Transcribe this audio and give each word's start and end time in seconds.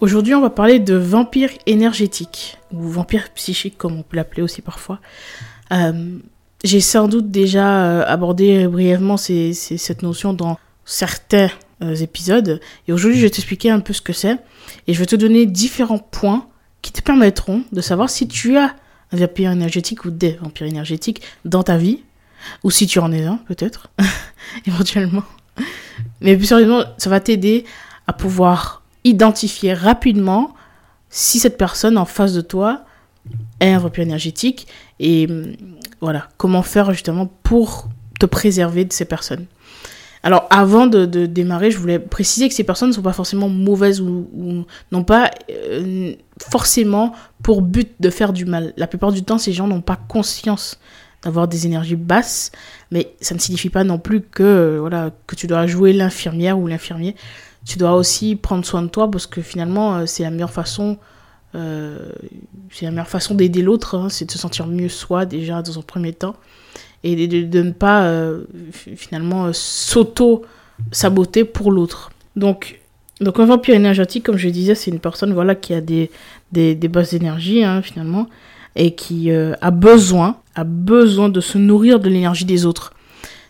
Aujourd'hui, 0.00 0.34
on 0.34 0.40
va 0.40 0.48
parler 0.48 0.78
de 0.78 0.94
vampire 0.94 1.50
énergétique 1.66 2.56
ou 2.72 2.88
vampire 2.88 3.28
psychique, 3.34 3.76
comme 3.76 3.98
on 3.98 4.02
peut 4.02 4.16
l'appeler 4.16 4.40
aussi 4.40 4.62
parfois. 4.62 4.98
Euh, 5.72 6.16
J'ai 6.64 6.80
sans 6.80 7.06
doute 7.06 7.30
déjà 7.30 7.84
euh, 7.84 8.04
abordé 8.06 8.66
brièvement 8.66 9.18
cette 9.18 10.02
notion 10.02 10.32
dans 10.32 10.58
certains 10.86 11.50
euh, 11.82 11.94
épisodes. 11.94 12.60
Et 12.88 12.94
aujourd'hui, 12.94 13.18
je 13.18 13.26
vais 13.26 13.30
t'expliquer 13.30 13.68
un 13.68 13.80
peu 13.80 13.92
ce 13.92 14.00
que 14.00 14.14
c'est. 14.14 14.38
Et 14.86 14.94
je 14.94 14.98
vais 14.98 15.06
te 15.06 15.16
donner 15.16 15.44
différents 15.44 15.98
points 15.98 16.48
qui 16.80 16.92
te 16.92 17.02
permettront 17.02 17.64
de 17.70 17.82
savoir 17.82 18.08
si 18.08 18.26
tu 18.26 18.56
as 18.56 18.74
un 19.12 19.16
vampire 19.18 19.50
énergétique 19.50 20.06
ou 20.06 20.10
des 20.10 20.38
vampires 20.40 20.66
énergétiques 20.66 21.20
dans 21.44 21.62
ta 21.62 21.76
vie. 21.76 22.04
Ou 22.64 22.70
si 22.70 22.86
tu 22.86 23.00
en 23.00 23.12
es 23.12 23.24
un, 23.24 23.36
peut-être, 23.46 23.90
éventuellement. 24.66 25.24
Mais 26.22 26.38
plus 26.38 26.46
sérieusement, 26.46 26.84
ça 26.96 27.10
va 27.10 27.20
t'aider 27.20 27.66
à 28.06 28.14
pouvoir 28.14 28.79
identifier 29.04 29.72
rapidement 29.74 30.54
si 31.08 31.38
cette 31.38 31.58
personne 31.58 31.98
en 31.98 32.04
face 32.04 32.32
de 32.32 32.40
toi 32.40 32.84
est 33.60 33.72
un 33.72 33.78
vampire 33.78 34.04
énergétique 34.04 34.66
et 34.98 35.26
hum, 35.28 35.54
voilà, 36.00 36.28
comment 36.36 36.62
faire 36.62 36.92
justement 36.92 37.30
pour 37.42 37.88
te 38.18 38.26
préserver 38.26 38.84
de 38.84 38.92
ces 38.92 39.04
personnes. 39.04 39.46
Alors 40.22 40.46
avant 40.50 40.86
de, 40.86 41.06
démarrer, 41.06 41.70
je 41.70 41.78
voulais 41.78 41.98
préciser 41.98 42.48
que 42.48 42.54
ces 42.54 42.64
personnes 42.64 42.90
ne 42.90 42.94
sont 42.94 43.02
pas 43.02 43.14
forcément 43.14 43.48
mauvaises 43.48 44.02
ou, 44.02 44.66
n'ont 44.92 45.04
pas 45.04 45.30
euh, 45.50 46.12
forcément 46.38 47.14
pour 47.42 47.62
but 47.62 47.90
de 48.00 48.10
faire 48.10 48.34
du 48.34 48.44
mal. 48.44 48.74
La 48.76 48.86
plupart 48.86 49.12
du 49.12 49.22
temps, 49.22 49.38
ces 49.38 49.52
gens 49.52 49.66
n'ont 49.66 49.80
pas 49.80 49.98
conscience 50.08 50.78
d'avoir 51.22 51.48
des 51.48 51.66
énergies 51.66 51.96
basses, 51.96 52.50
mais 52.90 53.14
ça 53.20 53.34
ne 53.34 53.40
signifie 53.40 53.70
pas 53.70 53.84
non 53.84 53.98
plus 53.98 54.20
que 54.20 54.78
voilà 54.78 55.10
que 55.26 55.36
tu 55.36 55.46
dois 55.46 55.66
jouer 55.66 55.92
l'infirmière 55.92 56.58
ou 56.58 56.66
l'infirmier 56.66 57.14
tu 57.66 57.78
dois 57.78 57.94
aussi 57.94 58.36
prendre 58.36 58.64
soin 58.64 58.82
de 58.82 58.88
toi 58.88 59.10
parce 59.10 59.26
que 59.26 59.42
finalement, 59.42 59.96
euh, 59.96 60.06
c'est 60.06 60.22
la 60.22 60.30
meilleure 60.30 60.52
façon. 60.52 60.98
Euh, 61.54 62.12
c'est 62.70 62.84
la 62.84 62.92
meilleure 62.92 63.08
façon 63.08 63.34
d'aider 63.34 63.62
l'autre, 63.62 63.96
hein, 63.96 64.08
c'est 64.08 64.24
de 64.24 64.30
se 64.30 64.38
sentir 64.38 64.66
mieux 64.66 64.88
soi 64.88 65.26
déjà 65.26 65.62
dans 65.62 65.78
un 65.78 65.82
premier 65.82 66.12
temps 66.12 66.36
et 67.02 67.26
de, 67.26 67.62
ne 67.62 67.72
pas 67.72 68.04
euh, 68.04 68.44
finalement 68.72 69.46
euh, 69.46 69.52
s'auto-saboter 69.52 71.44
pour 71.44 71.72
l'autre. 71.72 72.12
Donc, 72.36 72.78
donc 73.20 73.40
un 73.40 73.46
vampire 73.46 73.74
énergétique, 73.74 74.24
comme 74.24 74.36
je 74.36 74.48
disais, 74.48 74.76
c'est 74.76 74.90
une 74.92 75.00
personne 75.00 75.32
voilà, 75.32 75.56
qui 75.56 75.74
a 75.74 75.80
des, 75.80 76.10
des, 76.52 76.74
des 76.74 76.88
basses 76.88 77.14
énergies 77.14 77.64
hein, 77.64 77.82
finalement 77.82 78.28
et 78.76 78.94
qui 78.94 79.32
a 79.32 79.70
besoin, 79.72 80.36
a 80.54 80.62
besoin 80.62 81.28
de 81.28 81.40
se 81.40 81.58
nourrir 81.58 81.98
de 81.98 82.08
l'énergie 82.08 82.44
des 82.44 82.66
autres. 82.66 82.92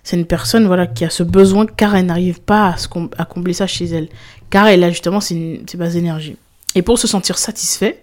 C'est 0.02 0.16
une 0.16 0.26
personne 0.26 0.66
voilà 0.66 0.86
qui 0.86 1.04
a 1.04 1.10
ce 1.10 1.22
besoin 1.22 1.66
car 1.66 1.94
elle 1.94 2.06
n'arrive 2.06 2.40
pas 2.40 2.68
à, 2.68 2.76
à, 3.18 3.24
combler 3.24 3.52
ça 3.52 3.66
chez 3.66 3.86
elle. 3.86 4.08
Car 4.48 4.68
elle 4.68 4.82
a 4.84 4.90
justement 4.90 5.20
ses, 5.20 5.62
ses 5.66 5.76
bases 5.76 5.94
d'énergie. 5.94 6.36
Et 6.74 6.82
pour 6.82 6.98
se 6.98 7.06
sentir 7.06 7.38
satisfait, 7.38 8.02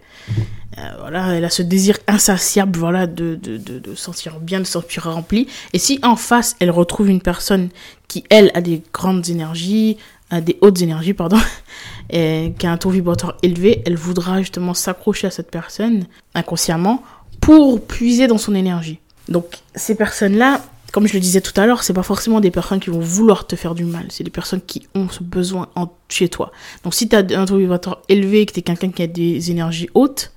euh, 0.78 0.82
voilà, 1.00 1.34
elle 1.34 1.46
a 1.46 1.50
ce 1.50 1.62
désir 1.62 1.98
insatiable 2.08 2.78
voilà, 2.78 3.08
de, 3.08 3.36
de, 3.36 3.58
de, 3.58 3.96
sentir 3.96 4.40
bien, 4.40 4.60
de 4.60 4.66
se 4.66 4.74
sentir 4.74 5.04
remplie. 5.04 5.48
Et 5.74 5.80
si 5.80 6.00
en 6.04 6.16
face, 6.16 6.56
elle 6.60 6.70
retrouve 6.70 7.10
une 7.10 7.22
personne 7.22 7.70
qui, 8.08 8.24
elle, 8.30 8.52
a 8.54 8.62
des 8.62 8.84
grandes 8.94 9.28
énergies, 9.30 9.98
a 10.30 10.42
des 10.42 10.58
hautes 10.62 10.82
énergies, 10.82 11.14
pardon, 11.14 11.40
et 12.10 12.54
qui 12.60 12.68
a 12.68 12.72
un 12.72 12.78
taux 12.78 12.90
vibratoire 12.90 13.38
élevé, 13.42 13.82
elle 13.86 13.96
voudra 13.96 14.40
justement 14.40 14.74
s'accrocher 14.74 15.28
à 15.28 15.32
cette 15.32 15.50
personne 15.50 16.06
inconsciemment 16.36 17.02
pour 17.42 17.82
puiser 17.82 18.28
dans 18.28 18.38
son 18.38 18.54
énergie. 18.54 19.00
Donc, 19.30 19.60
ces 19.76 19.96
personnes-là, 19.96 20.62
comme 20.92 21.08
je 21.08 21.14
le 21.14 21.20
disais 21.20 21.42
tout 21.42 21.60
à 21.60 21.66
l'heure, 21.66 21.84
c'est 21.84 21.94
pas 21.94 22.04
forcément 22.04 22.40
des 22.40 22.52
personnes 22.52 22.80
qui 22.80 22.90
vont 22.90 23.00
vouloir 23.00 23.46
te 23.46 23.56
faire 23.56 23.76
du 23.76 23.86
mal, 23.86 24.06
c'est 24.10 24.24
des 24.24 24.32
personnes 24.32 24.62
qui 24.62 24.88
ont 24.96 25.10
ce 25.10 25.24
besoin 25.24 25.68
en, 25.76 25.92
chez 26.10 26.30
toi. 26.30 26.52
Donc 26.84 26.94
si 26.94 27.10
tu 27.10 27.16
as 27.16 27.20
un 27.20 27.46
taux 27.46 27.58
vibratoire 27.58 28.02
élevé, 28.10 28.46
que 28.46 28.54
tu 28.54 28.60
es 28.60 28.64
quelqu'un 28.64 28.90
qui 28.90 29.04
a 29.04 29.08
des 29.08 29.52
énergies 29.52 29.90
hautes, 29.94 30.32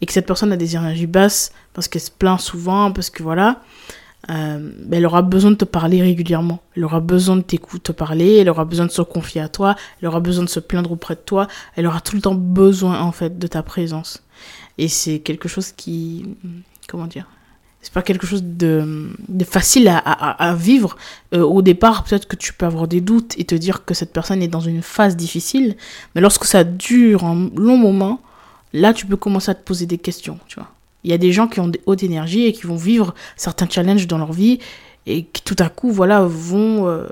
et 0.00 0.06
que 0.06 0.12
cette 0.12 0.26
personne 0.26 0.52
a 0.52 0.56
des 0.56 0.76
énergies 0.76 1.06
basses, 1.06 1.52
parce 1.74 1.86
qu'elle 1.86 2.00
se 2.00 2.10
plaint 2.10 2.40
souvent, 2.40 2.90
parce 2.92 3.10
que 3.10 3.22
voilà, 3.22 3.60
euh, 4.30 4.72
ben 4.84 4.98
elle 4.98 5.06
aura 5.06 5.22
besoin 5.22 5.50
de 5.50 5.56
te 5.56 5.64
parler 5.64 6.02
régulièrement. 6.02 6.60
Elle 6.76 6.84
aura 6.84 7.00
besoin 7.00 7.36
de 7.36 7.42
t'écouter 7.42 7.92
te 7.92 7.92
parler, 7.92 8.36
elle 8.36 8.50
aura 8.50 8.64
besoin 8.64 8.86
de 8.86 8.90
se 8.90 9.02
confier 9.02 9.40
à 9.40 9.48
toi, 9.48 9.76
elle 10.00 10.08
aura 10.08 10.20
besoin 10.20 10.44
de 10.44 10.48
se 10.48 10.60
plaindre 10.60 10.92
auprès 10.92 11.14
de 11.14 11.20
toi, 11.20 11.48
elle 11.76 11.86
aura 11.86 12.00
tout 12.00 12.16
le 12.16 12.22
temps 12.22 12.34
besoin 12.34 13.00
en 13.00 13.12
fait 13.12 13.38
de 13.38 13.46
ta 13.46 13.62
présence. 13.62 14.22
Et 14.78 14.88
c'est 14.88 15.20
quelque 15.20 15.48
chose 15.48 15.72
qui... 15.72 16.24
Comment 16.88 17.06
dire 17.06 17.26
c'est 17.82 17.92
pas 17.92 18.02
quelque 18.02 18.26
chose 18.26 18.42
de, 18.44 19.08
facile 19.44 19.88
à 19.88 20.54
vivre. 20.54 20.96
Euh, 21.32 21.42
au 21.42 21.62
départ, 21.62 22.04
peut-être 22.04 22.28
que 22.28 22.36
tu 22.36 22.52
peux 22.52 22.66
avoir 22.66 22.88
des 22.88 23.00
doutes 23.00 23.38
et 23.38 23.44
te 23.44 23.54
dire 23.54 23.84
que 23.84 23.94
cette 23.94 24.12
personne 24.12 24.42
est 24.42 24.48
dans 24.48 24.60
une 24.60 24.82
phase 24.82 25.16
difficile, 25.16 25.76
mais 26.14 26.20
lorsque 26.20 26.44
ça 26.44 26.64
dure 26.64 27.24
un 27.24 27.50
long 27.56 27.78
moment, 27.78 28.20
là, 28.72 28.92
tu 28.92 29.06
peux 29.06 29.16
commencer 29.16 29.50
à 29.50 29.54
te 29.54 29.64
poser 29.64 29.86
des 29.86 29.98
questions, 29.98 30.38
tu 30.46 30.56
vois. 30.56 30.68
Il 31.04 31.10
y 31.10 31.14
a 31.14 31.18
des 31.18 31.32
gens 31.32 31.48
qui 31.48 31.60
ont 31.60 31.68
des 31.68 31.80
hautes 31.86 32.02
énergies 32.02 32.44
et 32.44 32.52
qui 32.52 32.66
vont 32.66 32.76
vivre 32.76 33.14
certains 33.36 33.68
challenges 33.68 34.06
dans 34.06 34.18
leur 34.18 34.32
vie 34.32 34.58
et 35.06 35.24
qui 35.24 35.42
tout 35.42 35.56
à 35.58 35.70
coup, 35.70 35.90
voilà, 35.90 36.22
vont 36.24 36.86
euh, 36.86 37.06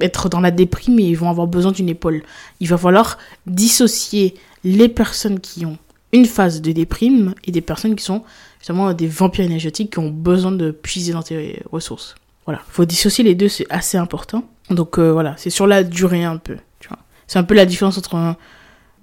être 0.00 0.28
dans 0.28 0.40
la 0.40 0.50
déprime 0.50 0.98
et 0.98 1.04
ils 1.04 1.16
vont 1.16 1.30
avoir 1.30 1.46
besoin 1.46 1.70
d'une 1.70 1.88
épaule. 1.88 2.22
Il 2.58 2.68
va 2.68 2.76
falloir 2.76 3.18
dissocier 3.46 4.34
les 4.64 4.88
personnes 4.88 5.38
qui 5.38 5.64
ont 5.64 5.78
une 6.12 6.26
phase 6.26 6.60
de 6.60 6.72
déprime 6.72 7.34
et 7.44 7.50
des 7.50 7.60
personnes 7.60 7.96
qui 7.96 8.04
sont 8.04 8.22
justement 8.58 8.92
des 8.92 9.06
vampires 9.06 9.44
énergétiques 9.44 9.92
qui 9.92 9.98
ont 9.98 10.10
besoin 10.10 10.52
de 10.52 10.70
puiser 10.70 11.12
dans 11.12 11.22
tes 11.22 11.62
ressources. 11.70 12.14
Voilà, 12.44 12.60
faut 12.68 12.84
dissocier 12.84 13.24
les 13.24 13.34
deux, 13.34 13.48
c'est 13.48 13.66
assez 13.70 13.96
important. 13.96 14.44
Donc 14.70 14.98
euh, 14.98 15.12
voilà, 15.12 15.34
c'est 15.36 15.50
sur 15.50 15.66
la 15.66 15.84
durée 15.84 16.24
un 16.24 16.36
peu. 16.36 16.56
Tu 16.80 16.88
vois, 16.88 16.98
c'est 17.26 17.38
un 17.38 17.44
peu 17.44 17.54
la 17.54 17.66
différence 17.66 17.98
entre 17.98 18.36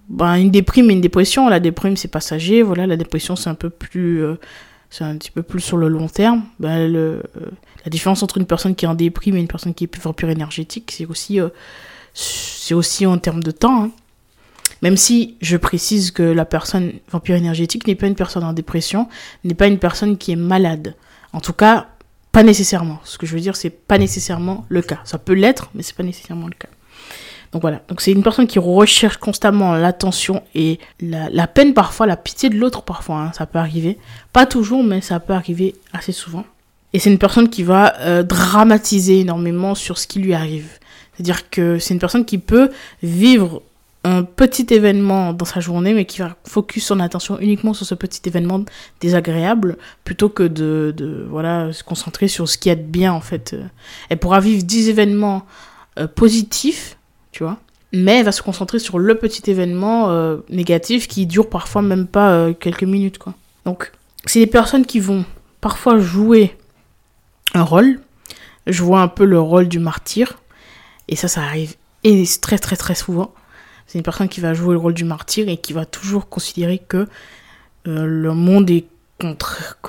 ben, 0.09 0.36
une 0.36 0.52
déprime 0.52 0.90
et 0.90 0.94
une 0.94 1.02
dépression. 1.02 1.50
La 1.50 1.59
déprime 1.59 1.97
c'est 1.97 2.08
passager, 2.09 2.62
voilà, 2.62 2.86
la 2.86 2.97
dépression 2.97 3.36
c'est 3.36 3.50
un 3.50 3.56
peu 3.56 3.70
plus, 3.70 4.24
euh, 4.24 4.36
c'est 4.90 5.03
un 5.03 5.18
petit 5.18 5.31
peu 5.31 5.41
plus 5.41 5.62
sur 5.62 5.78
le 5.78 5.88
long 5.88 6.08
terme. 6.08 6.44
Ben, 6.59 6.94
euh, 6.94 7.22
la 7.86 7.90
différence 7.90 8.22
entre 8.24 8.38
une 8.38 8.46
personne 8.46 8.76
qui 8.76 8.86
est 8.86 8.90
en 8.90 8.96
déprime 8.96 9.36
et 9.36 9.40
une 9.40 9.47
personne 9.47 9.74
qui 9.74 9.86
est 9.86 9.88
plus 9.88 10.02
vampire 10.02 10.30
énergétique, 10.30 10.91
c'est 10.96 11.06
aussi, 11.06 11.40
c'est 12.14 12.74
aussi 12.74 13.06
en 13.06 13.18
termes 13.18 13.41
de 13.41 13.52
temps. 13.52 13.86
Hein. 13.86 13.91
Même 14.81 14.97
si 14.97 15.35
je 15.41 15.57
précise 15.57 16.12
que 16.12 16.23
la 16.23 16.45
personne 16.45 16.94
vampire 17.12 17.35
énergétique 17.35 17.88
n'est 17.88 17.95
pas 17.95 18.07
une 18.07 18.16
personne 18.16 18.44
en 18.44 18.53
dépression, 18.53 19.07
n'est 19.44 19.53
pas 19.53 19.67
une 19.67 19.79
personne 19.79 20.17
qui 20.17 20.31
est 20.31 20.38
malade. 20.38 20.95
En 21.34 21.41
tout 21.41 21.53
cas, 21.53 21.88
pas 22.31 22.44
nécessairement. 22.44 23.00
Ce 23.03 23.17
que 23.17 23.25
je 23.25 23.34
veux 23.34 23.41
dire, 23.41 23.56
c'est 23.56 23.69
pas 23.69 23.97
nécessairement 23.97 24.66
le 24.69 24.81
cas. 24.81 25.00
Ça 25.03 25.17
peut 25.17 25.34
l'être, 25.34 25.69
mais 25.73 25.84
c'est 25.84 25.95
pas 25.95 26.03
nécessairement 26.03 26.47
le 26.47 26.53
cas. 26.53 26.69
Donc 27.51 27.62
voilà. 27.63 27.81
Donc 27.88 28.01
c'est 28.01 28.12
une 28.12 28.23
personne 28.23 28.47
qui 28.47 28.59
recherche 28.59 29.17
constamment 29.17 29.73
l'attention 29.73 30.44
et 30.53 30.79
la, 31.01 31.47
peine 31.47 31.73
parfois, 31.73 32.06
la 32.06 32.17
pitié 32.17 32.50
de 32.50 32.57
l'autre 32.57 32.84
parfois. 32.84 33.17
Hein, 33.17 33.31
ça 33.35 33.46
peut 33.46 33.59
arriver. 33.59 33.97
Pas 34.34 34.46
toujours, 34.46 34.84
mais 34.84 35.01
ça 35.01 35.19
peut 35.19 35.34
arriver 35.34 35.75
assez 35.91 36.11
souvent. 36.11 36.46
Et 36.94 37.00
c'est 37.00 37.11
une 37.11 37.19
personne 37.19 37.50
qui 37.50 37.63
va 37.63 37.96
euh, 38.00 38.23
dramatiser 38.23 39.19
énormément 39.19 39.75
sur 39.75 39.97
ce 39.97 40.07
qui 40.07 40.19
lui 40.19 40.34
arrive. 40.34 40.79
C'est-à-dire 41.13 41.50
que 41.50 41.79
c'est 41.79 41.94
une 41.94 42.00
personne 42.00 42.25
qui 42.25 42.38
peut 42.38 42.69
vivre 43.03 43.61
un 44.03 44.23
petit 44.23 44.67
événement 44.73 45.33
dans 45.33 45.45
sa 45.45 45.59
journée, 45.59 45.93
mais 45.93 46.05
qui 46.05 46.19
va 46.19 46.35
focus 46.46 46.85
son 46.85 46.99
attention 46.99 47.37
uniquement 47.40 47.73
sur 47.73 47.85
ce 47.85 47.96
petit 47.96 48.22
événement 48.25 48.63
désagréable, 49.01 49.78
plutôt 50.05 50.29
que 50.29 50.43
de, 50.43 50.93
de 50.96 51.25
voilà, 51.29 51.73
se 51.73 51.84
concentrer 51.84 52.28
sur 52.28 52.47
ce 52.47 52.57
qui 52.57 52.69
est 52.69 52.75
bien, 52.75 53.11
en 53.11 53.19
fait. 53.19 53.55
Elle 54.09 54.17
pourra 54.17 54.40
vivre 54.40 54.63
10 54.63 54.90
événements 54.90 55.46
euh, 55.97 56.07
positifs, 56.07 56.97
tu 57.31 57.43
vois, 57.43 57.57
mais 57.91 58.19
elle 58.19 58.25
va 58.25 58.31
se 58.31 58.41
concentrer 58.41 58.79
sur 58.79 58.99
le 58.99 59.16
petit 59.16 59.51
événement 59.51 60.09
euh, 60.09 60.37
négatif 60.49 61.07
qui 61.09 61.25
dure 61.25 61.49
parfois 61.49 61.81
même 61.81 62.07
pas 62.07 62.31
euh, 62.31 62.53
quelques 62.53 62.84
minutes, 62.84 63.17
quoi. 63.17 63.34
Donc, 63.66 63.91
c'est 64.25 64.40
des 64.40 64.47
personnes 64.47 64.85
qui 64.85 65.02
vont 65.02 65.25
parfois 65.59 65.99
jouer 65.99 66.55
un 67.53 67.63
rôle. 67.63 67.99
Je 68.66 68.81
vois 68.81 69.02
un 69.02 69.07
peu 69.09 69.25
le 69.25 69.40
rôle 69.41 69.67
du 69.67 69.79
martyr, 69.79 70.40
et 71.09 71.17
ça, 71.17 71.28
ça 71.28 71.41
arrive 71.41 71.75
et 72.05 72.23
très 72.41 72.57
très 72.57 72.78
très 72.78 72.95
souvent 72.95 73.34
c'est 73.90 73.97
une 73.97 74.03
personne 74.03 74.30
qui 74.30 74.40
va 74.40 74.53
jouer 74.53 74.74
le 74.74 74.80
rôle 74.80 74.94
du 74.94 75.03
martyr 75.03 75.50
et 75.50 75.58
qui 75.58 75.74
va 75.74 75.84
toujours 75.84 76.30
considérer 76.30 76.78
que 76.78 77.08
euh, 77.88 78.06
le 78.06 78.36
monde 78.36 78.70
est 78.70 78.86
contre, 79.20 79.80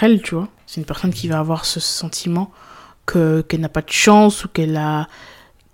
elle, 0.00 0.22
tu 0.22 0.36
vois. 0.36 0.48
C'est 0.66 0.80
une 0.80 0.86
personne 0.86 1.12
qui 1.12 1.28
va 1.28 1.38
avoir 1.38 1.66
ce 1.66 1.80
sentiment 1.80 2.50
que 3.04 3.42
qu'elle 3.42 3.60
n'a 3.60 3.68
pas 3.68 3.82
de 3.82 3.90
chance 3.90 4.46
ou 4.46 4.48
qu'elle 4.48 4.74
a 4.74 5.06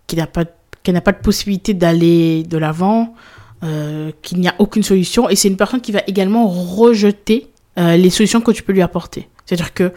qu'elle 0.08 0.18
n'a 0.18 0.26
pas 0.26 0.44
pas 0.44 1.12
de 1.12 1.22
possibilité 1.22 1.72
d'aller 1.72 2.42
de 2.42 2.58
l'avant, 2.58 3.14
euh, 3.62 4.10
qu'il 4.22 4.40
n'y 4.40 4.48
a 4.48 4.54
aucune 4.58 4.82
solution. 4.82 5.28
Et 5.28 5.36
c'est 5.36 5.46
une 5.46 5.56
personne 5.56 5.80
qui 5.80 5.92
va 5.92 6.00
également 6.08 6.48
rejeter 6.48 7.52
euh, 7.78 7.96
les 7.96 8.10
solutions 8.10 8.40
que 8.40 8.50
tu 8.50 8.64
peux 8.64 8.72
lui 8.72 8.82
apporter. 8.82 9.28
C'est-à-dire 9.44 9.72
que 9.72 9.92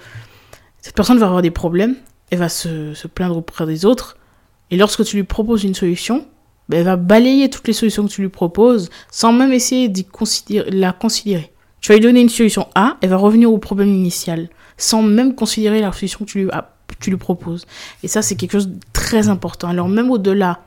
cette 0.81 0.95
personne 0.95 1.17
va 1.17 1.25
avoir 1.25 1.41
des 1.41 1.49
problèmes, 1.49 1.95
elle 2.29 2.37
va 2.37 2.49
se, 2.49 2.93
se 2.93 3.07
plaindre 3.07 3.37
auprès 3.37 3.65
des 3.65 3.85
autres, 3.85 4.17
et 4.69 4.77
lorsque 4.77 5.03
tu 5.03 5.15
lui 5.15 5.23
proposes 5.23 5.63
une 5.63 5.73
solution, 5.73 6.27
ben, 6.69 6.77
elle 6.77 6.85
va 6.85 6.95
balayer 6.95 7.49
toutes 7.49 7.67
les 7.67 7.73
solutions 7.73 8.05
que 8.05 8.11
tu 8.11 8.21
lui 8.21 8.29
proposes 8.29 8.89
sans 9.11 9.33
même 9.33 9.51
essayer 9.51 9.89
de 9.89 10.03
la 10.69 10.93
considérer. 10.93 11.51
Tu 11.81 11.91
vas 11.91 11.95
lui 11.95 12.03
donner 12.03 12.21
une 12.21 12.29
solution 12.29 12.67
A, 12.75 12.97
elle 13.01 13.09
va 13.09 13.17
revenir 13.17 13.51
au 13.51 13.57
problème 13.57 13.89
initial 13.89 14.49
sans 14.79 15.01
même 15.03 15.35
considérer 15.35 15.81
la 15.81 15.91
solution 15.91 16.19
que 16.19 16.31
tu 16.31 16.43
lui, 16.43 16.49
tu 16.99 17.09
lui 17.11 17.17
proposes. 17.17 17.65
Et 18.01 18.07
ça, 18.07 18.21
c'est 18.21 18.35
quelque 18.35 18.53
chose 18.53 18.69
de 18.69 18.79
très 18.93 19.29
important. 19.29 19.67
Alors 19.67 19.89
même 19.89 20.09
au-delà 20.09 20.61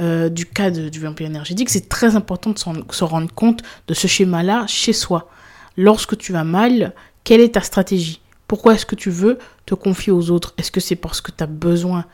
euh, 0.00 0.28
du 0.28 0.44
cas 0.44 0.70
du 0.70 1.00
vampire 1.00 1.28
énergétique, 1.28 1.70
c'est 1.70 1.88
très 1.88 2.16
important 2.16 2.50
de 2.50 2.58
se 2.58 3.04
rendre 3.04 3.32
compte 3.32 3.62
de 3.86 3.94
ce 3.94 4.06
schéma-là 4.06 4.66
chez 4.66 4.92
soi. 4.92 5.30
Lorsque 5.76 6.18
tu 6.18 6.32
vas 6.32 6.44
mal, 6.44 6.94
quelle 7.22 7.40
est 7.40 7.54
ta 7.54 7.60
stratégie? 7.60 8.20
Pourquoi 8.48 8.74
est-ce 8.74 8.86
que 8.86 8.96
tu 8.96 9.10
veux 9.10 9.38
te 9.66 9.74
confier 9.74 10.12
aux 10.12 10.30
autres? 10.30 10.52
Est-ce 10.58 10.70
que 10.70 10.80
c'est 10.80 10.96
parce 10.96 11.20
que 11.20 11.30
tu 11.30 11.42
as 11.42 11.46
besoin 11.46 12.04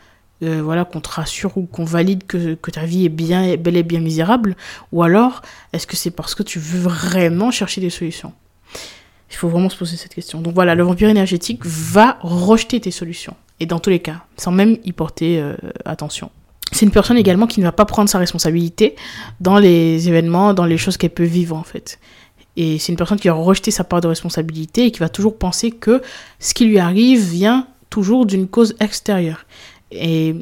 euh, 0.43 0.63
voilà, 0.63 0.85
qu'on 0.85 1.01
te 1.01 1.09
rassure 1.09 1.57
ou 1.57 1.67
qu'on 1.67 1.85
valide 1.85 2.27
que, 2.27 2.55
que, 2.55 2.71
ta 2.71 2.85
vie 2.85 3.07
est 3.07 3.11
bien, 3.11 3.57
bel 3.57 3.77
et 3.77 3.83
bien 3.83 4.01
misérable 4.01 4.57
Ou 4.93 5.03
alors, 5.03 5.43
est-ce 5.73 5.87
que 5.87 5.97
c'est 5.97 6.11
parce 6.11 6.35
que 6.35 6.43
tu 6.43 6.59
veux 6.59 6.81
vraiment 6.81 7.51
chercher 7.51 7.81
des 7.81 7.91
solutions? 7.91 8.33
Il 9.31 9.37
faut 9.37 9.49
vraiment 9.49 9.69
se 9.69 9.77
poser 9.77 9.97
cette 9.97 10.15
question. 10.15 10.41
Donc 10.41 10.55
voilà, 10.55 10.75
le 10.75 10.83
vampire 10.83 11.09
énergétique 11.09 11.61
va 11.65 12.19
rejeter 12.23 12.81
tes 12.81 12.91
solutions. 12.91 13.37
Et 13.61 13.67
dans 13.67 13.79
tous 13.79 13.91
les 13.91 14.01
cas, 14.01 14.25
sans 14.37 14.51
même 14.51 14.79
y 14.85 14.93
porter 14.93 15.41
euh, 15.41 15.55
attention 15.85 16.31
c'est 16.73 16.87
une 16.87 16.93
personne 16.93 17.17
également 17.17 17.47
qui 17.47 17.61
ne 17.61 17.65
va 17.65 17.73
pas 17.73 17.85
prendre 17.85 18.09
sa 18.09 18.19
responsabilité 18.19 18.95
dans 19.41 19.59
les 19.59 20.09
événements, 20.09 20.55
dans 20.55 20.65
les 20.65 20.79
choses 20.79 20.97
qu'elle 20.97 21.11
peut 21.11 21.25
vivre 21.25 21.57
en 21.57 21.63
fait. 21.63 21.99
Et 22.57 22.79
c'est 22.79 22.93
une 22.93 22.97
personne 22.97 23.19
qui 23.19 23.29
va 23.29 23.35
rejeter 23.35 23.71
sa 23.71 23.85
part 23.85 24.01
de 24.01 24.09
responsabilité 24.09 24.87
et 24.87 24.91
qui 24.91 25.01
va 25.01 25.09
toujours 25.09 25.37
penser 25.37 25.71
que 25.71 26.03
ce 26.39 26.55
qui 26.55 26.67
lui 26.67 26.79
arrive 26.79 27.21
vient 27.21 27.67
toujours 27.91 28.27
d'une 28.27 28.49
cause 28.49 28.75
extérieure. 28.81 29.47
Et 29.93 30.35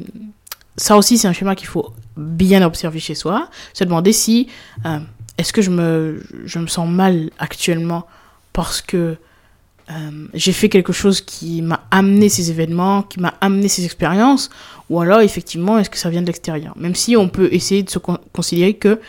ça 0.77 0.97
aussi, 0.97 1.17
c'est 1.17 1.27
un 1.27 1.33
schéma 1.33 1.55
qu'il 1.55 1.67
faut 1.67 1.93
bien 2.17 2.61
observer 2.63 2.99
chez 2.99 3.15
soi. 3.15 3.49
Se 3.73 3.83
demander 3.83 4.13
si 4.13 4.47
euh, 4.85 4.99
est-ce 5.37 5.53
que 5.53 5.61
je 5.61 5.69
me, 5.69 6.23
je 6.45 6.59
me 6.59 6.67
sens 6.67 6.89
mal 6.89 7.29
actuellement 7.39 8.05
parce 8.53 8.81
que 8.81 9.17
euh, 9.91 10.27
j'ai 10.33 10.51
fait 10.51 10.69
quelque 10.69 10.93
chose 10.93 11.21
qui 11.21 11.61
m'a 11.61 11.81
amené 11.89 12.29
ces 12.29 12.51
événements, 12.51 13.01
qui 13.03 13.19
m'a 13.19 13.33
amené 13.41 13.67
ces 13.67 13.85
expériences, 13.85 14.49
ou 14.89 15.01
alors 15.01 15.21
effectivement 15.21 15.79
est-ce 15.79 15.89
que 15.89 15.97
ça 15.97 16.09
vient 16.09 16.21
de 16.21 16.27
l'extérieur? 16.27 16.77
Même 16.77 16.93
si 16.93 17.17
on 17.17 17.27
peut 17.27 17.49
essayer 17.51 17.81
de 17.81 17.89
se 17.89 17.97
considérer 17.97 18.75
que 18.75 18.99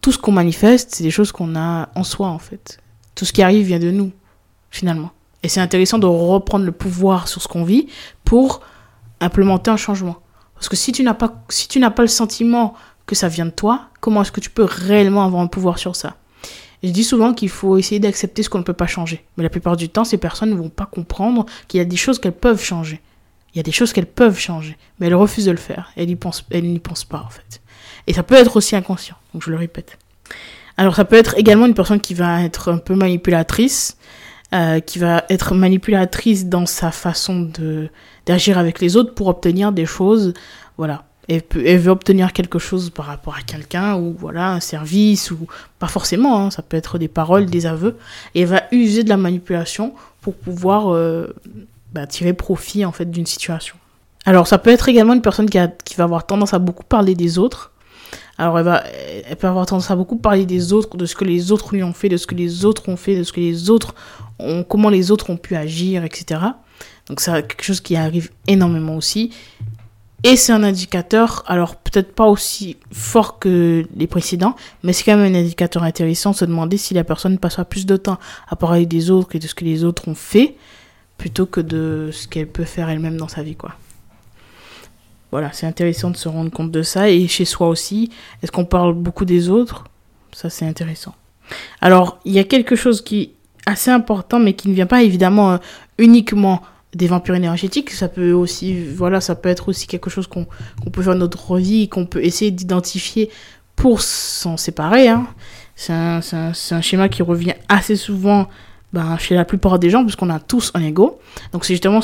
tout 0.00 0.12
ce 0.12 0.18
qu'on 0.18 0.32
manifeste, 0.32 0.94
c'est 0.94 1.02
des 1.02 1.10
choses 1.10 1.32
qu'on 1.32 1.56
a 1.56 1.88
en 1.94 2.04
soi 2.04 2.28
en 2.28 2.38
fait. 2.38 2.78
Tout 3.14 3.24
ce 3.24 3.32
qui 3.32 3.42
arrive 3.42 3.66
vient 3.66 3.78
de 3.78 3.90
nous, 3.90 4.12
finalement. 4.70 5.10
Et 5.42 5.48
c'est 5.48 5.60
intéressant 5.60 5.98
de 5.98 6.06
reprendre 6.06 6.64
le 6.64 6.72
pouvoir 6.72 7.26
sur 7.26 7.42
ce 7.42 7.48
qu'on 7.48 7.64
vit 7.64 7.88
pour 8.24 8.62
implémenter 9.24 9.70
un 9.70 9.76
changement. 9.76 10.16
Parce 10.54 10.68
que 10.68 10.76
si 10.76 10.92
tu 10.92 11.02
n'as 11.02 11.14
pas, 11.14 11.42
si 11.48 11.68
tu 11.68 11.80
n'as 11.80 11.90
pas 11.90 12.02
le 12.02 12.08
sentiment 12.08 12.74
que 13.06 13.14
ça 13.14 13.28
vient 13.28 13.46
de 13.46 13.50
toi, 13.50 13.88
comment 14.00 14.22
est-ce 14.22 14.32
que 14.32 14.40
tu 14.40 14.50
peux 14.50 14.64
réellement 14.64 15.24
avoir 15.24 15.42
un 15.42 15.46
pouvoir 15.46 15.78
sur 15.78 15.96
ça? 15.96 16.16
Je 16.82 16.90
dis 16.90 17.04
souvent 17.04 17.32
qu'il 17.32 17.48
faut 17.48 17.78
essayer 17.78 18.00
d'accepter 18.00 18.42
ce 18.42 18.48
qu'on 18.48 18.58
ne 18.58 18.64
peut 18.64 18.72
pas 18.72 18.86
changer. 18.86 19.24
Mais 19.36 19.44
la 19.44 19.50
plupart 19.50 19.76
du 19.76 19.88
temps, 19.88 20.04
ces 20.04 20.18
personnes 20.18 20.50
ne 20.50 20.56
vont 20.56 20.68
pas 20.68 20.86
comprendre 20.86 21.46
qu'il 21.68 21.78
y 21.78 21.80
a 21.80 21.84
des 21.84 21.96
choses 21.96 22.18
qu'elles 22.18 22.32
peuvent 22.32 22.62
changer. 22.62 23.00
Il 23.54 23.58
y 23.58 23.60
a 23.60 23.62
des 23.62 23.72
choses 23.72 23.92
qu'elles 23.92 24.06
peuvent 24.06 24.38
changer, 24.38 24.76
mais 24.98 25.06
elles 25.06 25.14
refusent 25.14 25.44
de 25.44 25.50
le 25.52 25.58
faire. 25.58 25.92
Elles 25.96 26.06
n'y 26.06 26.16
pensent, 26.16 26.44
pensent 26.82 27.04
pas, 27.04 27.22
en 27.24 27.28
fait. 27.28 27.60
Et 28.06 28.14
ça 28.14 28.22
peut 28.22 28.34
être 28.34 28.56
aussi 28.56 28.74
inconscient, 28.74 29.16
donc 29.32 29.44
je 29.44 29.50
le 29.50 29.56
répète. 29.56 29.98
Alors 30.76 30.96
ça 30.96 31.04
peut 31.04 31.16
être 31.16 31.36
également 31.38 31.66
une 31.66 31.74
personne 31.74 32.00
qui 32.00 32.14
va 32.14 32.42
être 32.42 32.72
un 32.72 32.78
peu 32.78 32.94
manipulatrice, 32.94 33.96
euh, 34.54 34.80
qui 34.80 34.98
va 34.98 35.24
être 35.30 35.54
manipulatrice 35.54 36.46
dans 36.46 36.66
sa 36.66 36.90
façon 36.90 37.40
de 37.40 37.88
d'agir 38.26 38.58
avec 38.58 38.80
les 38.80 38.96
autres 38.96 39.14
pour 39.14 39.26
obtenir 39.26 39.72
des 39.72 39.86
choses, 39.86 40.32
voilà, 40.76 41.04
elle, 41.28 41.42
veut 41.78 41.90
obtenir 41.90 42.32
quelque 42.32 42.58
chose 42.58 42.90
par 42.90 43.06
rapport 43.06 43.34
à 43.34 43.42
quelqu'un 43.42 43.96
ou 43.96 44.14
voilà 44.18 44.52
un 44.52 44.60
service 44.60 45.30
ou 45.30 45.46
pas 45.78 45.88
forcément 45.88 46.38
hein, 46.38 46.50
ça 46.50 46.62
peut 46.62 46.76
être 46.76 46.98
des 46.98 47.08
paroles 47.08 47.46
des 47.46 47.66
aveux. 47.66 47.96
Et 48.34 48.42
elle 48.42 48.48
va 48.48 48.62
user 48.72 49.02
de 49.04 49.08
la 49.08 49.16
manipulation 49.16 49.94
pour 50.20 50.34
pouvoir 50.34 50.92
euh, 50.92 51.34
bah, 51.92 52.06
tirer 52.06 52.32
profit 52.32 52.84
en 52.84 52.92
fait 52.92 53.10
d'une 53.10 53.26
situation. 53.26 53.76
Alors 54.24 54.46
ça 54.46 54.58
peut 54.58 54.70
être 54.70 54.88
également 54.88 55.14
une 55.14 55.22
personne 55.22 55.50
qui, 55.50 55.58
a, 55.58 55.68
qui 55.68 55.94
va 55.94 56.04
avoir 56.04 56.26
tendance 56.26 56.54
à 56.54 56.58
beaucoup 56.58 56.84
parler 56.84 57.14
des 57.14 57.38
autres 57.38 57.71
alors 58.42 58.58
elle 58.58 58.64
va 58.64 58.82
elle 59.28 59.36
peut 59.36 59.46
avoir 59.46 59.66
tendance 59.66 59.90
à 59.90 59.96
beaucoup 59.96 60.16
parler 60.16 60.46
des 60.46 60.72
autres 60.72 60.96
de 60.96 61.06
ce 61.06 61.14
que 61.14 61.24
les 61.24 61.52
autres 61.52 61.74
lui 61.74 61.82
ont 61.82 61.92
fait 61.92 62.08
de 62.08 62.16
ce 62.16 62.26
que 62.26 62.34
les 62.34 62.64
autres 62.64 62.88
ont 62.88 62.96
fait 62.96 63.16
de 63.16 63.22
ce 63.22 63.32
que 63.32 63.40
les 63.40 63.70
autres 63.70 63.94
ont 64.38 64.64
comment 64.64 64.90
les 64.90 65.10
autres 65.10 65.30
ont 65.30 65.36
pu 65.36 65.54
agir 65.54 66.04
etc 66.04 66.40
donc 67.08 67.20
c'est 67.20 67.32
quelque 67.46 67.62
chose 67.62 67.80
qui 67.80 67.96
arrive 67.96 68.30
énormément 68.46 68.96
aussi 68.96 69.30
et 70.24 70.36
c'est 70.36 70.52
un 70.52 70.62
indicateur, 70.62 71.42
alors 71.48 71.74
peut-être 71.74 72.14
pas 72.14 72.26
aussi 72.26 72.76
fort 72.92 73.40
que 73.40 73.84
les 73.96 74.06
précédents, 74.06 74.54
mais 74.84 74.92
c'est 74.92 75.02
quand 75.02 75.16
même 75.16 75.34
un 75.34 75.36
indicateur 75.36 75.82
intéressant 75.82 76.32
se 76.32 76.44
demander 76.44 76.76
si 76.76 76.94
la 76.94 77.02
personne 77.02 77.38
passera 77.38 77.64
plus 77.64 77.86
de 77.86 77.96
temps 77.96 78.18
à 78.48 78.54
parler 78.54 78.86
des 78.86 79.10
autres 79.10 79.34
et 79.34 79.40
de 79.40 79.48
ce 79.48 79.54
que 79.56 79.64
les 79.64 79.82
autres 79.82 80.06
ont 80.06 80.14
fait, 80.14 80.54
plutôt 81.18 81.46
que 81.46 81.60
de 81.60 82.10
ce 82.12 82.28
qu'elle 82.28 82.46
peut 82.46 82.62
faire 82.62 82.88
elle-même 82.88 83.16
dans 83.16 83.26
sa 83.26 83.42
vie, 83.42 83.56
quoi. 83.56 83.72
Voilà, 85.32 85.50
c'est 85.52 85.66
intéressant 85.66 86.10
de 86.10 86.16
se 86.16 86.28
rendre 86.28 86.50
compte 86.50 86.70
de 86.70 86.82
ça. 86.82 87.08
Et 87.08 87.26
chez 87.26 87.46
soi 87.46 87.68
aussi, 87.68 88.10
est-ce 88.42 88.52
qu'on 88.52 88.66
parle 88.66 88.92
beaucoup 88.92 89.24
des 89.24 89.48
autres? 89.48 89.84
Ça, 90.32 90.50
c'est 90.50 90.66
intéressant. 90.66 91.14
Alors, 91.80 92.18
il 92.24 92.32
y 92.32 92.38
a 92.38 92.44
quelque 92.44 92.76
chose 92.76 93.02
qui 93.02 93.22
est 93.22 93.30
assez 93.66 93.90
important, 93.90 94.38
mais 94.38 94.52
qui 94.52 94.68
ne 94.68 94.74
vient 94.74 94.86
pas 94.86 95.02
évidemment 95.02 95.52
euh, 95.52 95.56
uniquement 95.98 96.62
des 96.94 97.06
vampires 97.06 97.34
énergétiques, 97.34 97.90
ça 97.90 98.08
peut 98.08 98.32
aussi, 98.32 98.84
voilà, 98.84 99.22
ça 99.22 99.34
peut 99.34 99.48
être 99.48 99.70
aussi 99.70 99.86
quelque 99.86 100.10
chose 100.10 100.26
qu'on 100.26 100.44
peut 100.92 101.02
faire 101.02 101.14
dans 101.14 101.20
notre 101.20 101.56
vie, 101.56 101.88
qu'on 101.88 102.04
peut 102.04 102.22
essayer 102.22 102.50
d'identifier 102.50 103.30
pour 103.76 104.02
s'en 104.02 104.58
séparer. 104.58 105.08
Hein. 105.08 105.26
C'est 105.74 105.94
un, 105.94 106.82
schéma 106.82 107.08
qui 107.08 107.22
revient 107.22 107.54
assez 107.70 107.96
souvent 107.96 108.48
ben, 108.92 109.16
chez 109.16 109.34
la 109.34 109.46
plupart 109.46 109.78
des 109.78 109.88
gens, 109.88 110.04
puisqu'on 110.04 110.28
a 110.28 110.38
tous 110.38 110.70
un 110.74 110.82
ego. 110.82 111.18
Donc 111.52 111.64
c'est 111.64 111.72
justement 111.72 112.00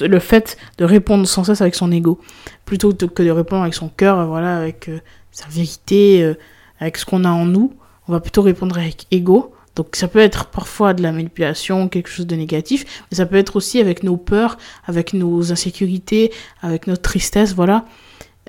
le 0.00 0.18
fait 0.18 0.56
de 0.78 0.84
répondre 0.84 1.26
sans 1.26 1.44
cesse 1.44 1.60
avec 1.60 1.74
son 1.74 1.90
ego, 1.90 2.20
plutôt 2.64 2.92
que 2.92 3.22
de 3.22 3.30
répondre 3.30 3.62
avec 3.62 3.74
son 3.74 3.88
cœur, 3.88 4.26
voilà, 4.26 4.58
avec 4.58 4.88
euh, 4.88 5.00
sa 5.30 5.46
vérité, 5.48 6.22
euh, 6.22 6.34
avec 6.78 6.98
ce 6.98 7.04
qu'on 7.04 7.24
a 7.24 7.30
en 7.30 7.46
nous. 7.46 7.72
On 8.08 8.12
va 8.12 8.20
plutôt 8.20 8.42
répondre 8.42 8.76
avec 8.78 9.06
ego 9.10 9.54
donc 9.74 9.96
ça 9.96 10.08
peut 10.08 10.18
être 10.18 10.46
parfois 10.46 10.92
de 10.92 11.02
la 11.02 11.12
manipulation, 11.12 11.88
quelque 11.88 12.08
chose 12.08 12.26
de 12.26 12.36
négatif, 12.36 13.04
mais 13.10 13.16
ça 13.16 13.26
peut 13.26 13.36
être 13.36 13.56
aussi 13.56 13.80
avec 13.80 14.02
nos 14.02 14.16
peurs, 14.16 14.58
avec 14.84 15.14
nos 15.14 15.50
insécurités, 15.50 16.32
avec 16.60 16.86
notre 16.86 17.02
tristesse, 17.02 17.54
voilà. 17.54 17.86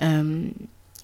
Euh, 0.02 0.44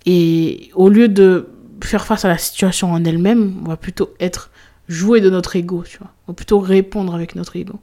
et 0.04 0.70
au 0.74 0.88
lieu 0.88 1.08
de 1.08 1.48
faire 1.82 2.04
face 2.04 2.24
à 2.24 2.28
la 2.28 2.36
situation 2.36 2.92
en 2.92 3.04
elle-même, 3.04 3.62
on 3.64 3.68
va 3.68 3.76
plutôt 3.76 4.10
être 4.20 4.50
joué 4.88 5.20
de 5.20 5.30
notre 5.30 5.56
ego, 5.56 5.84
tu 5.88 5.98
vois. 5.98 6.10
On 6.26 6.32
va 6.32 6.34
plutôt 6.34 6.58
répondre 6.58 7.14
avec 7.14 7.34
notre 7.34 7.56
ego. 7.56 7.78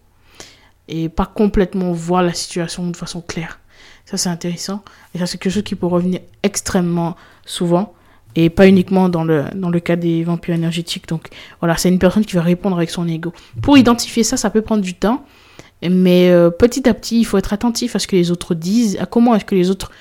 Et 0.87 1.09
pas 1.09 1.25
complètement 1.25 1.91
voir 1.91 2.23
la 2.23 2.33
situation 2.33 2.89
de 2.89 2.95
façon 2.95 3.21
claire. 3.21 3.59
Ça, 4.05 4.15
c'est 4.17 4.29
intéressant. 4.29 4.83
Et 5.13 5.19
ça, 5.19 5.25
c'est 5.25 5.37
quelque 5.37 5.51
chose 5.51 5.63
qui 5.63 5.75
peut 5.75 5.85
revenir 5.85 6.21
extrêmement 6.43 7.17
souvent 7.45 7.93
et 8.35 8.49
pas 8.49 8.67
uniquement 8.67 9.09
dans 9.09 9.23
le, 9.23 9.45
dans 9.55 9.69
le 9.69 9.79
cas 9.79 9.95
des 9.95 10.23
vampires 10.23 10.53
énergétiques. 10.53 11.07
Donc 11.07 11.29
voilà, 11.59 11.75
c'est 11.75 11.89
une 11.89 11.99
personne 11.99 12.23
qui 12.23 12.35
va 12.35 12.43
répondre 12.43 12.77
avec 12.77 12.91
son 12.91 13.07
ego. 13.07 13.33
Pour 13.61 13.77
identifier 13.77 14.23
ça, 14.23 14.37
ça 14.37 14.49
peut 14.49 14.61
prendre 14.61 14.83
du 14.83 14.93
temps, 14.93 15.25
mais 15.81 16.29
euh, 16.29 16.51
petit 16.51 16.87
à 16.87 16.93
petit, 16.93 17.19
il 17.19 17.25
faut 17.25 17.37
être 17.37 17.51
attentif 17.51 17.95
à 17.95 17.99
ce 17.99 18.07
que 18.07 18.15
les 18.15 18.29
autres 18.29 18.53
disent, 18.53 18.97
à 18.99 19.07
comment 19.07 19.35
est-ce 19.35 19.45
que 19.45 19.55
les 19.55 19.71
autres 19.71 19.91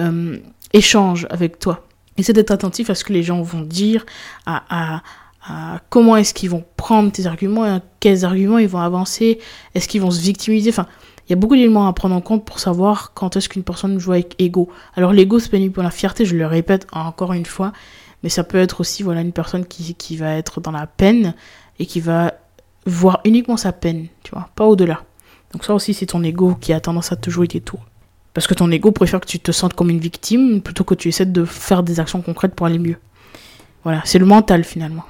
euh, 0.00 0.36
échangent 0.72 1.28
avec 1.30 1.60
toi. 1.60 1.86
Essaie 2.16 2.32
d'être 2.32 2.50
attentif 2.50 2.90
à 2.90 2.96
ce 2.96 3.04
que 3.04 3.12
les 3.12 3.22
gens 3.22 3.42
vont 3.42 3.62
dire, 3.62 4.04
à, 4.44 4.64
à, 4.68 5.02
à 5.46 5.80
comment 5.90 6.16
est-ce 6.16 6.32
qu'ils 6.32 6.50
vont 6.50 6.64
prendre 6.76 7.12
tes 7.12 7.26
arguments, 7.26 7.80
quels 8.00 8.24
arguments 8.24 8.58
ils 8.58 8.68
vont 8.68 8.80
avancer, 8.80 9.38
est-ce 9.74 9.88
qu'ils 9.88 10.00
vont 10.00 10.10
se 10.10 10.20
victimiser, 10.20 10.70
enfin 10.70 10.86
il 11.26 11.30
y 11.30 11.32
a 11.32 11.36
beaucoup 11.36 11.56
d'éléments 11.56 11.86
à 11.86 11.92
prendre 11.92 12.14
en 12.14 12.20
compte 12.20 12.44
pour 12.44 12.58
savoir 12.58 13.12
quand 13.14 13.36
est-ce 13.36 13.48
qu'une 13.48 13.62
personne 13.62 13.98
joue 13.98 14.12
avec 14.12 14.34
ego. 14.38 14.70
Alors 14.94 15.12
l'ego 15.12 15.38
c'est 15.38 15.48
pénible 15.50 15.72
pour 15.72 15.82
la 15.82 15.90
fierté, 15.90 16.24
je 16.24 16.36
le 16.36 16.46
répète 16.46 16.86
encore 16.92 17.32
une 17.32 17.46
fois, 17.46 17.72
mais 18.22 18.28
ça 18.28 18.44
peut 18.44 18.58
être 18.58 18.80
aussi 18.80 19.02
voilà 19.02 19.20
une 19.20 19.32
personne 19.32 19.64
qui, 19.64 19.94
qui 19.94 20.16
va 20.16 20.34
être 20.34 20.60
dans 20.60 20.70
la 20.70 20.86
peine 20.86 21.34
et 21.78 21.86
qui 21.86 22.00
va 22.00 22.34
voir 22.86 23.20
uniquement 23.24 23.56
sa 23.56 23.72
peine, 23.72 24.06
tu 24.22 24.32
vois, 24.32 24.50
pas 24.54 24.64
au-delà. 24.64 25.02
Donc 25.52 25.64
ça 25.64 25.74
aussi 25.74 25.94
c'est 25.94 26.06
ton 26.06 26.22
ego 26.22 26.56
qui 26.60 26.72
a 26.72 26.80
tendance 26.80 27.12
à 27.12 27.16
te 27.16 27.30
jouer 27.30 27.46
des 27.46 27.60
tours. 27.60 27.84
Parce 28.34 28.46
que 28.46 28.54
ton 28.54 28.70
ego 28.70 28.90
préfère 28.90 29.20
que 29.20 29.26
tu 29.26 29.38
te 29.38 29.52
sentes 29.52 29.74
comme 29.74 29.90
une 29.90 30.00
victime 30.00 30.60
plutôt 30.60 30.84
que 30.84 30.94
tu 30.94 31.08
essaies 31.08 31.26
de 31.26 31.44
faire 31.44 31.82
des 31.82 32.00
actions 32.00 32.20
concrètes 32.20 32.54
pour 32.54 32.66
aller 32.66 32.80
mieux. 32.80 32.96
Voilà, 33.84 34.02
c'est 34.04 34.18
le 34.18 34.26
mental 34.26 34.64
finalement. 34.64 35.04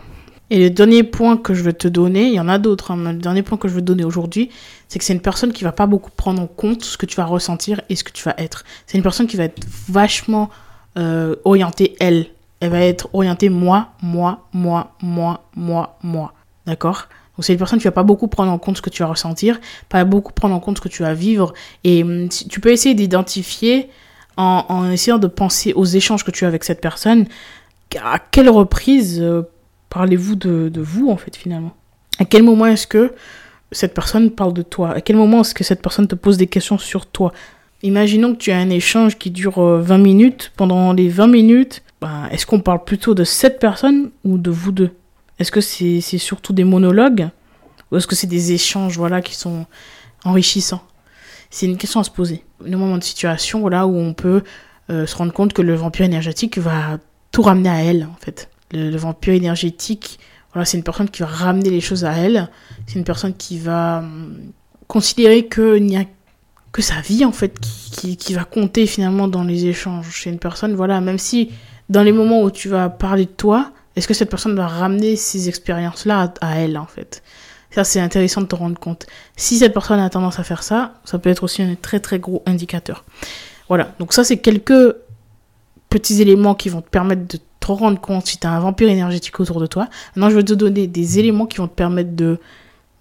Et 0.54 0.60
le 0.60 0.70
dernier 0.70 1.02
point 1.02 1.36
que 1.36 1.52
je 1.52 1.64
veux 1.64 1.72
te 1.72 1.88
donner, 1.88 2.28
il 2.28 2.34
y 2.34 2.38
en 2.38 2.46
a 2.46 2.58
d'autres, 2.58 2.92
hein, 2.92 2.96
mais 2.96 3.12
le 3.12 3.18
dernier 3.18 3.42
point 3.42 3.58
que 3.58 3.66
je 3.66 3.74
veux 3.74 3.80
te 3.80 3.86
donner 3.86 4.04
aujourd'hui, 4.04 4.50
c'est 4.86 5.00
que 5.00 5.04
c'est 5.04 5.12
une 5.12 5.20
personne 5.20 5.52
qui 5.52 5.64
va 5.64 5.72
pas 5.72 5.88
beaucoup 5.88 6.12
prendre 6.12 6.40
en 6.40 6.46
compte 6.46 6.84
ce 6.84 6.96
que 6.96 7.06
tu 7.06 7.16
vas 7.16 7.24
ressentir 7.24 7.80
et 7.88 7.96
ce 7.96 8.04
que 8.04 8.12
tu 8.12 8.22
vas 8.22 8.36
être. 8.38 8.62
C'est 8.86 8.96
une 8.96 9.02
personne 9.02 9.26
qui 9.26 9.36
va 9.36 9.42
être 9.42 9.66
vachement 9.88 10.50
euh, 10.96 11.34
orientée 11.44 11.96
elle. 11.98 12.26
Elle 12.60 12.70
va 12.70 12.82
être 12.82 13.08
orientée 13.14 13.48
moi, 13.48 13.94
moi, 14.00 14.46
moi, 14.52 14.94
moi, 15.02 15.44
moi, 15.56 15.98
moi. 16.04 16.32
D'accord? 16.68 17.08
Donc 17.36 17.44
c'est 17.44 17.54
une 17.54 17.58
personne 17.58 17.80
qui 17.80 17.86
va 17.86 17.90
pas 17.90 18.04
beaucoup 18.04 18.28
prendre 18.28 18.52
en 18.52 18.58
compte 18.58 18.76
ce 18.76 18.82
que 18.82 18.90
tu 18.90 19.02
vas 19.02 19.08
ressentir, 19.08 19.60
pas 19.88 20.04
beaucoup 20.04 20.32
prendre 20.32 20.54
en 20.54 20.60
compte 20.60 20.76
ce 20.76 20.82
que 20.82 20.88
tu 20.88 21.02
vas 21.02 21.14
vivre. 21.14 21.52
Et 21.82 22.04
hum, 22.04 22.28
tu 22.28 22.60
peux 22.60 22.70
essayer 22.70 22.94
d'identifier 22.94 23.90
en, 24.36 24.66
en, 24.68 24.88
essayant 24.88 25.18
de 25.18 25.26
penser 25.26 25.72
aux 25.72 25.84
échanges 25.84 26.22
que 26.22 26.30
tu 26.30 26.44
as 26.44 26.48
avec 26.48 26.62
cette 26.62 26.80
personne. 26.80 27.26
À 28.00 28.20
quelle 28.20 28.48
reprise 28.48 29.20
euh, 29.20 29.42
parlez-vous 29.94 30.34
de, 30.34 30.80
vous 30.80 31.08
en 31.08 31.16
fait 31.16 31.36
finalement 31.36 31.72
À 32.18 32.24
quel 32.24 32.42
moment 32.42 32.66
est-ce 32.66 32.86
que 32.86 33.14
cette 33.70 33.94
personne 33.94 34.30
parle 34.30 34.52
de 34.52 34.62
toi? 34.62 34.90
À 34.90 35.00
quel 35.00 35.16
moment 35.16 35.40
est-ce 35.40 35.54
que 35.54 35.64
cette 35.64 35.80
personne 35.80 36.08
te 36.08 36.16
pose 36.16 36.36
des 36.36 36.48
questions 36.48 36.78
sur 36.78 37.06
toi? 37.06 37.32
Imaginons 37.82 38.32
que 38.32 38.38
tu 38.38 38.50
as 38.50 38.58
un 38.58 38.70
échange 38.70 39.18
qui 39.18 39.30
dure 39.30 39.60
20 39.60 39.94
euh, 39.94 40.02
minutes. 40.02 40.52
Pendant 40.56 40.92
les 40.92 41.08
20 41.08 41.28
minutes, 41.28 41.82
bah, 42.00 42.24
est-ce 42.32 42.44
qu'on 42.44 42.60
parle 42.60 42.82
plutôt 42.82 43.14
de 43.14 43.22
cette 43.22 43.60
personne 43.60 44.10
ou 44.24 44.36
de 44.36 44.50
vous 44.50 44.72
deux? 44.72 44.90
Est-ce 45.38 45.52
que 45.52 45.60
c'est 45.60 46.00
surtout 46.00 46.52
des 46.52 46.64
monologues? 46.64 47.28
Ou 47.90 47.96
est-ce 47.96 48.06
que 48.06 48.16
c'est 48.16 48.26
des 48.26 48.52
échanges 48.52 48.98
voilà, 48.98 49.22
qui 49.22 49.36
sont 49.36 49.66
enrichissants? 50.24 50.82
C'est 51.50 51.66
une 51.66 51.76
question 51.76 52.00
à 52.00 52.04
se 52.04 52.10
poser. 52.10 52.44
Le 52.64 52.76
moment 52.76 52.98
de 52.98 53.04
situation 53.04 53.60
voilà, 53.60 53.86
où 53.86 53.96
on 53.96 54.12
peut 54.12 54.42
euh, 54.90 55.06
se 55.06 55.14
rendre 55.14 55.32
compte 55.32 55.52
que 55.52 55.62
le 55.62 55.74
vampire 55.74 56.04
énergétique 56.06 56.58
va 56.58 56.98
tout 57.30 57.42
ramener 57.42 57.68
à 57.68 57.82
elle, 57.84 58.08
en 58.10 58.16
fait. 58.20 58.48
Le, 58.74 58.96
vampire 58.96 59.34
énergétique, 59.34 60.18
voilà, 60.52 60.64
c'est 60.64 60.76
une 60.76 60.84
personne 60.84 61.08
qui 61.08 61.22
va 61.22 61.28
ramener 61.28 61.70
les 61.70 61.80
choses 61.80 62.04
à 62.04 62.12
elle. 62.12 62.48
C'est 62.86 62.98
une 62.98 63.04
personne 63.04 63.34
qui 63.34 63.58
va 63.58 63.98
hum, 63.98 64.52
considérer 64.86 65.48
qu'il 65.48 65.84
n'y 65.84 65.96
a 65.96 66.04
que 66.72 66.82
sa 66.82 67.00
vie 67.00 67.24
en 67.24 67.30
fait 67.30 67.56
qui, 67.60 68.16
qui, 68.16 68.34
va 68.34 68.42
compter 68.42 68.86
finalement 68.86 69.28
dans 69.28 69.44
les 69.44 69.66
échanges 69.66 70.10
chez 70.10 70.30
une 70.30 70.40
personne. 70.40 70.74
Voilà, 70.74 71.00
même 71.00 71.18
si 71.18 71.50
dans 71.88 72.02
les 72.02 72.12
moments 72.12 72.42
où 72.42 72.50
tu 72.50 72.68
vas 72.68 72.88
parler 72.88 73.26
de 73.26 73.30
toi, 73.30 73.70
est-ce 73.94 74.08
que 74.08 74.14
cette 74.14 74.28
personne 74.28 74.56
va 74.56 74.66
ramener 74.66 75.14
ces 75.14 75.48
expériences-là 75.48 76.32
à, 76.40 76.46
à, 76.46 76.56
elle 76.56 76.76
en 76.76 76.86
fait? 76.86 77.22
Ça 77.70 77.84
c'est 77.84 78.00
intéressant 78.00 78.40
de 78.40 78.46
te 78.46 78.56
rendre 78.56 78.78
compte. 78.78 79.06
Si 79.36 79.58
cette 79.58 79.72
personne 79.72 80.00
a 80.00 80.10
tendance 80.10 80.40
à 80.40 80.42
faire 80.42 80.64
ça, 80.64 80.94
ça 81.04 81.18
peut 81.18 81.30
être 81.30 81.44
aussi 81.44 81.62
un 81.62 81.76
très 81.76 82.00
très 82.00 82.18
gros 82.18 82.42
indicateur. 82.44 83.04
Voilà, 83.68 83.94
donc 84.00 84.12
ça 84.12 84.24
c'est 84.24 84.38
quelques 84.38 84.96
petits 85.88 86.20
éléments 86.20 86.56
qui 86.56 86.70
vont 86.70 86.82
te 86.82 86.88
permettre 86.88 87.26
de 87.28 87.38
te 87.72 87.80
rendre 87.80 88.00
compte 88.00 88.26
si 88.26 88.38
tu 88.38 88.46
as 88.46 88.50
un 88.50 88.60
vampire 88.60 88.88
énergétique 88.88 89.38
autour 89.40 89.60
de 89.60 89.66
toi. 89.66 89.88
Maintenant 90.14 90.30
je 90.30 90.36
vais 90.36 90.44
te 90.44 90.54
donner 90.54 90.86
des 90.86 91.18
éléments 91.18 91.46
qui 91.46 91.58
vont 91.58 91.68
te 91.68 91.74
permettre 91.74 92.14
de, 92.14 92.38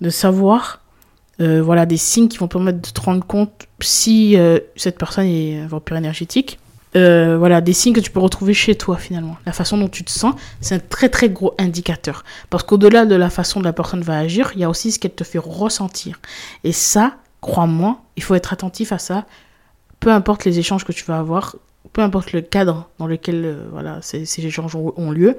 de 0.01 0.10
savoir 0.10 0.84
euh, 1.41 1.62
voilà, 1.63 1.86
des 1.86 1.98
signes 1.98 2.27
qui 2.27 2.38
vont 2.38 2.48
permettre 2.48 2.79
de 2.82 2.89
te 2.89 3.01
rendre 3.01 3.25
compte 3.25 3.67
si 3.79 4.38
euh, 4.38 4.60
cette 4.75 4.98
personne 4.98 5.25
est 5.25 5.60
un 5.60 5.67
vampire 5.67 5.98
énergétique. 5.98 6.60
Euh, 6.96 7.38
voilà, 7.39 7.60
des 7.60 7.74
signes 7.74 7.93
que 7.93 8.00
tu 8.00 8.12
peux 8.12 8.20
retrouver 8.20 8.53
chez 8.53 8.75
toi 8.75 8.98
finalement. 8.98 9.36
La 9.48 9.51
façon 9.51 9.77
dont 9.77 9.88
tu 9.88 10.03
te 10.03 10.12
sens, 10.12 10.36
c'est 10.62 10.75
un 10.75 10.79
très 10.79 11.10
très 11.10 11.29
gros 11.29 11.55
indicateur. 11.58 12.24
Parce 12.51 12.62
qu'au-delà 12.63 13.08
de 13.08 13.15
la 13.15 13.32
façon 13.32 13.60
dont 13.60 13.65
la 13.65 13.74
personne 13.74 14.01
va 14.01 14.20
agir, 14.20 14.51
il 14.53 14.62
y 14.62 14.63
a 14.63 14.70
aussi 14.70 14.91
ce 14.91 15.00
qu'elle 15.00 15.15
te 15.15 15.24
fait 15.24 15.39
ressentir. 15.39 16.20
Et 16.63 16.72
ça, 16.72 17.15
crois-moi, 17.41 18.00
il 18.15 18.22
faut 18.22 18.36
être 18.36 18.53
attentif 18.53 18.91
à 18.91 19.00
ça. 19.00 19.25
Peu 20.00 20.12
importe 20.12 20.46
les 20.46 20.60
échanges 20.60 20.86
que 20.86 20.91
tu 20.91 21.03
vas 21.05 21.17
avoir, 21.17 21.55
peu 21.94 22.02
importe 22.02 22.34
le 22.34 22.42
cadre 22.42 22.90
dans 22.98 23.08
lequel 23.08 23.46
euh, 23.46 23.68
voilà, 23.72 24.02
ces, 24.02 24.26
ces, 24.26 24.46
échanges 24.46 24.76
ont, 24.76 25.12
lieu, 25.12 25.38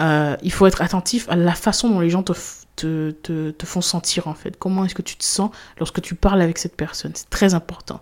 euh, 0.00 0.36
il 0.42 0.52
faut 0.52 0.66
être 0.66 0.82
attentif 0.82 1.28
à 1.28 1.36
la 1.36 1.54
façon 1.54 1.88
dont 1.88 2.00
les 2.00 2.10
gens 2.10 2.24
te, 2.24 2.32
te, 2.74 3.12
te, 3.12 3.50
te 3.52 3.66
font 3.66 3.80
sentir 3.80 4.26
en 4.26 4.34
fait. 4.34 4.58
Comment 4.58 4.84
est-ce 4.84 4.94
que 4.94 5.02
tu 5.02 5.16
te 5.16 5.24
sens 5.24 5.50
lorsque 5.78 6.02
tu 6.02 6.16
parles 6.16 6.42
avec 6.42 6.58
cette 6.58 6.76
personne? 6.76 7.12
C'est 7.14 7.30
très 7.30 7.54
important. 7.54 8.00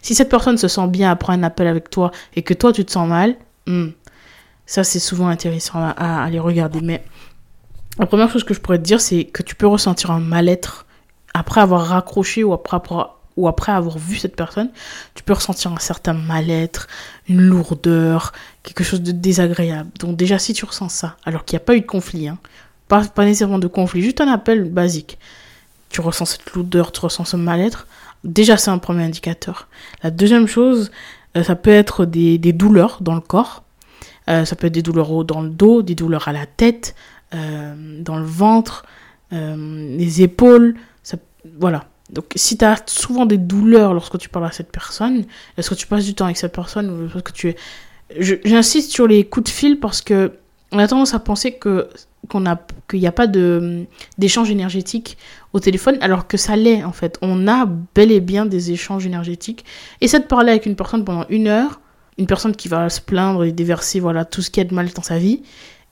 Si 0.00 0.14
cette 0.14 0.30
personne 0.30 0.56
se 0.56 0.68
sent 0.68 0.88
bien 0.88 1.10
après 1.10 1.34
un 1.34 1.42
appel 1.42 1.66
avec 1.66 1.90
toi 1.90 2.10
et 2.34 2.42
que 2.42 2.54
toi 2.54 2.72
tu 2.72 2.84
te 2.84 2.90
sens 2.90 3.06
mal, 3.06 3.36
hmm, 3.66 3.88
ça 4.64 4.82
c'est 4.82 4.98
souvent 4.98 5.28
intéressant 5.28 5.78
à, 5.78 5.90
à, 5.90 6.24
aller 6.24 6.38
regarder. 6.38 6.80
Mais 6.80 7.04
la 7.98 8.06
première 8.06 8.30
chose 8.30 8.44
que 8.44 8.54
je 8.54 8.60
pourrais 8.60 8.78
te 8.78 8.84
dire, 8.84 9.00
c'est 9.00 9.24
que 9.24 9.42
tu 9.42 9.54
peux 9.54 9.66
ressentir 9.66 10.10
un 10.10 10.20
mal-être 10.20 10.86
après 11.34 11.60
avoir 11.60 11.86
raccroché 11.86 12.44
ou 12.44 12.54
après 12.54 12.76
avoir 12.76 13.15
ou 13.36 13.48
après 13.48 13.72
avoir 13.72 13.98
vu 13.98 14.16
cette 14.16 14.36
personne, 14.36 14.70
tu 15.14 15.22
peux 15.22 15.32
ressentir 15.32 15.72
un 15.72 15.78
certain 15.78 16.14
mal-être, 16.14 16.88
une 17.28 17.40
lourdeur, 17.40 18.32
quelque 18.62 18.84
chose 18.84 19.02
de 19.02 19.12
désagréable. 19.12 19.90
Donc 19.98 20.16
déjà, 20.16 20.38
si 20.38 20.52
tu 20.54 20.64
ressens 20.64 20.88
ça, 20.88 21.16
alors 21.24 21.44
qu'il 21.44 21.56
n'y 21.56 21.62
a 21.62 21.64
pas 21.64 21.76
eu 21.76 21.80
de 21.80 21.86
conflit, 21.86 22.28
hein, 22.28 22.38
pas, 22.88 23.02
nécessairement 23.18 23.58
de 23.58 23.66
conflit, 23.66 24.02
juste 24.02 24.20
un 24.20 24.28
appel 24.28 24.64
basique. 24.64 25.18
Tu 25.90 26.00
ressens 26.00 26.26
cette 26.26 26.52
lourdeur, 26.52 26.92
tu 26.92 27.00
ressens 27.00 27.24
ce 27.24 27.36
mal-être. 27.36 27.86
Déjà, 28.24 28.56
c'est 28.56 28.70
un 28.70 28.78
premier 28.78 29.04
indicateur. 29.04 29.68
La 30.02 30.10
deuxième 30.10 30.46
chose, 30.46 30.90
euh, 31.36 31.42
ça 31.42 31.54
peut 31.54 31.70
être 31.70 32.04
des, 32.04 32.38
douleurs 32.38 32.98
dans 33.00 33.14
le 33.14 33.20
corps. 33.20 33.62
Euh, 34.28 34.44
ça 34.44 34.56
peut 34.56 34.66
être 34.66 34.74
des 34.74 34.82
douleurs 34.82 35.24
dans 35.24 35.42
le 35.42 35.50
dos, 35.50 35.82
des 35.82 35.94
douleurs 35.94 36.26
à 36.28 36.32
la 36.32 36.46
tête, 36.46 36.94
euh, 37.34 38.02
dans 38.02 38.16
le 38.16 38.24
ventre, 38.24 38.84
euh, 39.32 39.96
les 39.96 40.22
épaules. 40.22 40.76
Voilà. 41.60 41.84
Donc, 42.10 42.26
si 42.36 42.56
tu 42.56 42.64
as 42.64 42.82
souvent 42.86 43.26
des 43.26 43.38
douleurs 43.38 43.92
lorsque 43.92 44.18
tu 44.18 44.28
parles 44.28 44.46
à 44.46 44.52
cette 44.52 44.70
personne, 44.70 45.24
est-ce 45.56 45.70
que 45.70 45.74
tu 45.74 45.86
passes 45.86 46.04
du 46.04 46.14
temps 46.14 46.26
avec 46.26 46.36
cette 46.36 46.54
personne 46.54 46.90
ou 46.90 47.06
est-ce 47.06 47.22
que 47.22 47.32
tu 47.32 47.48
es... 47.48 47.56
J'insiste 48.20 48.92
sur 48.92 49.08
les 49.08 49.24
coups 49.24 49.50
de 49.50 49.54
fil 49.54 49.80
parce 49.80 50.00
que 50.00 50.32
on 50.72 50.78
a 50.78 50.86
tendance 50.86 51.14
à 51.14 51.18
penser 51.18 51.52
que 51.52 51.88
qu'il 52.88 53.00
n'y 53.00 53.06
a 53.06 53.12
pas 53.12 53.26
de 53.26 53.84
d'échange 54.18 54.50
énergétique 54.50 55.16
au 55.52 55.60
téléphone 55.60 55.96
alors 56.00 56.26
que 56.26 56.36
ça 56.36 56.56
l'est 56.56 56.84
en 56.84 56.92
fait. 56.92 57.18
On 57.22 57.46
a 57.48 57.66
bel 57.94 58.10
et 58.10 58.20
bien 58.20 58.46
des 58.46 58.72
échanges 58.72 59.06
énergétiques 59.06 59.64
essaie 60.00 60.20
de 60.20 60.24
parler 60.24 60.50
avec 60.50 60.66
une 60.66 60.76
personne 60.76 61.04
pendant 61.04 61.24
une 61.28 61.46
heure 61.46 61.80
une 62.18 62.26
personne 62.26 62.56
qui 62.56 62.68
va 62.68 62.88
se 62.88 63.00
plaindre 63.00 63.44
et 63.44 63.52
déverser 63.52 64.00
voilà 64.00 64.24
tout 64.24 64.42
ce 64.42 64.50
qui 64.50 64.60
a 64.60 64.64
de 64.64 64.74
mal 64.74 64.88
dans 64.92 65.02
sa 65.02 65.18
vie 65.18 65.42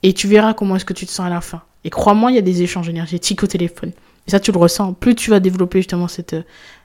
et 0.03 0.13
tu 0.13 0.27
verras 0.27 0.53
comment 0.53 0.75
est-ce 0.75 0.85
que 0.85 0.93
tu 0.93 1.05
te 1.05 1.11
sens 1.11 1.25
à 1.25 1.29
la 1.29 1.41
fin. 1.41 1.61
Et 1.83 1.89
crois-moi 1.89 2.31
il 2.31 2.35
y 2.35 2.39
a 2.39 2.41
des 2.41 2.61
échanges 2.61 2.89
énergétiques 2.89 3.43
au 3.43 3.47
téléphone 3.47 3.91
et 4.27 4.31
ça 4.31 4.39
tu 4.39 4.51
le 4.51 4.57
ressens 4.57 4.93
plus 4.93 5.15
tu 5.15 5.29
vas 5.29 5.39
développer 5.39 5.79
justement 5.79 6.07
cette 6.07 6.35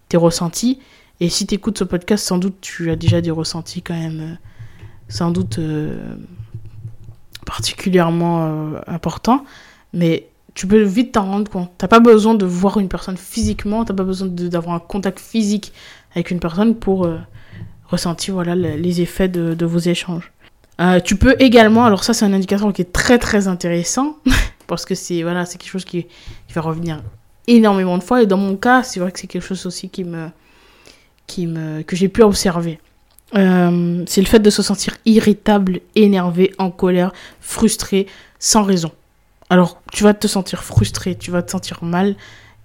tes 0.09 0.17
ressentis 0.17 0.79
et 1.21 1.29
si 1.29 1.47
tu 1.47 1.55
écoutes 1.55 1.79
ce 1.79 1.85
podcast 1.85 2.25
sans 2.25 2.39
doute 2.39 2.57
tu 2.61 2.91
as 2.91 2.97
déjà 2.97 3.21
des 3.21 3.31
ressentis 3.31 3.83
quand 3.83 3.99
même 3.99 4.21
euh, 4.21 4.35
sans 5.09 5.31
doute 5.31 5.59
euh, 5.59 6.17
particulièrement 7.51 8.47
euh, 8.47 8.81
important, 8.87 9.45
mais 9.93 10.29
tu 10.55 10.69
peux 10.69 10.83
vite 10.83 11.13
t'en 11.13 11.25
rendre 11.25 11.51
compte. 11.51 11.71
T'as 11.79 11.89
pas 11.89 11.99
besoin 11.99 12.35
de 12.35 12.47
voir 12.47 12.79
une 12.79 12.89
personne 12.89 13.17
physiquement, 13.17 13.85
t'as 13.85 13.93
pas 13.95 14.05
besoin 14.05 14.29
d'avoir 14.29 14.77
un 14.77 14.79
contact 14.79 15.19
physique 15.19 15.73
avec 16.15 16.31
une 16.31 16.39
personne 16.39 16.77
pour 16.77 17.07
euh, 17.07 17.19
ressentir 17.89 18.35
voilà, 18.35 18.55
les 18.55 19.01
effets 19.01 19.29
de, 19.29 19.65
vos 19.65 19.79
échanges. 19.79 20.33
Euh, 20.81 21.01
tu 21.01 21.17
peux 21.17 21.35
également, 21.41 21.85
alors 21.85 22.05
ça 22.05 22.15
c'est 22.15 22.25
un 22.25 22.33
indicateur 22.33 22.73
qui 22.73 22.83
est 22.83 22.93
très 22.93 23.19
très 23.19 23.49
intéressant, 23.49 24.17
parce 24.69 24.85
que 24.85 24.95
c'est 24.95 25.23
voilà, 25.23 25.45
quelque 25.45 25.67
chose 25.69 25.85
qui, 25.85 26.07
va 26.55 26.61
revenir 26.61 27.03
énormément 27.47 27.99
de 27.99 28.03
fois, 28.03 28.23
et 28.23 28.27
dans 28.27 28.37
mon 28.37 28.57
cas, 28.57 28.83
c'est 28.83 29.01
vrai 29.01 29.13
que 29.13 29.19
c'est 29.19 29.27
quelque 29.27 29.47
chose 29.47 29.67
aussi 29.67 29.89
qui 29.89 30.05
me, 30.05 30.29
qui 31.27 31.47
me, 31.47 31.83
que 31.83 31.97
j'ai 31.97 32.09
pu 32.09 32.23
observer. 32.23 32.79
Euh, 33.37 34.05
c'est 34.07 34.21
le 34.21 34.27
fait 34.27 34.41
de 34.41 34.51
se 34.51 34.63
sentir 34.63 34.97
irritable, 35.05 35.81
énervé, 35.95 36.53
en 36.59 36.71
colère, 36.71 37.13
frustré, 37.41 38.07
sans 38.39 38.63
raison. 38.63 38.91
Alors, 39.49 39.81
tu 39.93 40.05
vas 40.05 40.15
te 40.15 40.27
sentir 40.27 40.65
frustré, 40.65 41.17
tu 41.17 41.31
vas 41.31 41.43
te 41.43 41.51
sentir 41.51 41.83
mal, 41.83 42.17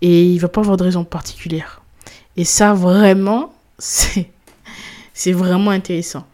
et 0.01 0.24
il 0.25 0.39
va 0.39 0.48
pas 0.48 0.62
avoir 0.62 0.77
de 0.77 0.84
raison 0.84 1.03
particulière. 1.03 1.82
Et 2.38 2.44
ça, 2.44 2.74
vraiment, 2.74 3.53
c'est, 3.79 4.29
c'est 5.13 5.32
vraiment 5.32 5.72
intéressant. 5.72 6.25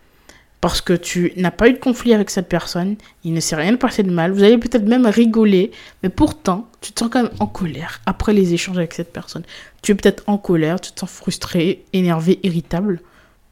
Parce 0.61 0.79
que 0.79 0.93
tu 0.93 1.33
n'as 1.37 1.49
pas 1.49 1.69
eu 1.69 1.73
de 1.73 1.79
conflit 1.79 2.13
avec 2.13 2.29
cette 2.29 2.47
personne, 2.47 2.95
il 3.23 3.33
ne 3.33 3.39
s'est 3.39 3.55
rien 3.55 3.75
passé 3.75 4.03
de 4.03 4.11
mal, 4.11 4.31
vous 4.31 4.43
allez 4.43 4.59
peut-être 4.59 4.87
même 4.87 5.07
rigoler, 5.07 5.71
mais 6.03 6.09
pourtant, 6.09 6.67
tu 6.81 6.91
te 6.93 6.99
sens 6.99 7.09
quand 7.11 7.23
même 7.23 7.31
en 7.39 7.47
colère 7.47 7.99
après 8.05 8.31
les 8.31 8.53
échanges 8.53 8.77
avec 8.77 8.93
cette 8.93 9.11
personne. 9.11 9.43
Tu 9.81 9.91
es 9.91 9.95
peut-être 9.95 10.23
en 10.27 10.37
colère, 10.37 10.79
tu 10.79 10.91
te 10.91 10.99
sens 10.99 11.09
frustré, 11.09 11.83
énervé, 11.93 12.39
irritable 12.43 13.01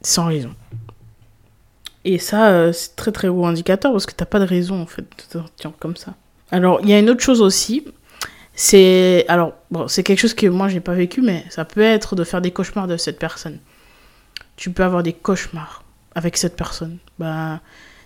sans 0.02 0.26
raison. 0.26 0.54
Et 2.06 2.20
ça, 2.20 2.50
euh, 2.50 2.72
c'est 2.72 2.96
très 2.96 3.12
très 3.12 3.28
gros 3.28 3.46
indicateur 3.46 3.92
parce 3.92 4.06
que 4.06 4.14
t'as 4.14 4.26
pas 4.26 4.40
de 4.40 4.46
raison 4.46 4.80
en 4.82 4.86
fait 4.86 5.02
de 5.02 5.08
te 5.16 5.38
sentir 5.40 5.72
comme 5.80 5.96
ça. 5.96 6.14
Alors, 6.52 6.80
il 6.82 6.90
y 6.90 6.94
a 6.94 7.00
une 7.00 7.10
autre 7.10 7.24
chose 7.24 7.42
aussi. 7.42 7.86
C'est. 8.54 9.26
Alors, 9.28 9.54
bon, 9.72 9.88
c'est 9.88 10.04
quelque 10.04 10.20
chose 10.20 10.34
que 10.34 10.48
moi 10.48 10.68
j'ai 10.68 10.80
pas 10.80 10.94
vécu, 10.94 11.22
mais 11.22 11.44
ça 11.50 11.66
peut 11.66 11.82
être 11.82 12.16
de 12.16 12.24
faire 12.24 12.42
des 12.42 12.52
cauchemars 12.52 12.88
de 12.88 12.98
cette 12.98 13.20
personne. 13.20 13.60
Tu 14.56 14.72
peux 14.72 14.84
avoir 14.84 15.04
des 15.04 15.14
cauchemars 15.14 15.84
avec 16.16 16.38
cette 16.38 16.56
personne. 16.56 16.98
Ben, 17.18 17.60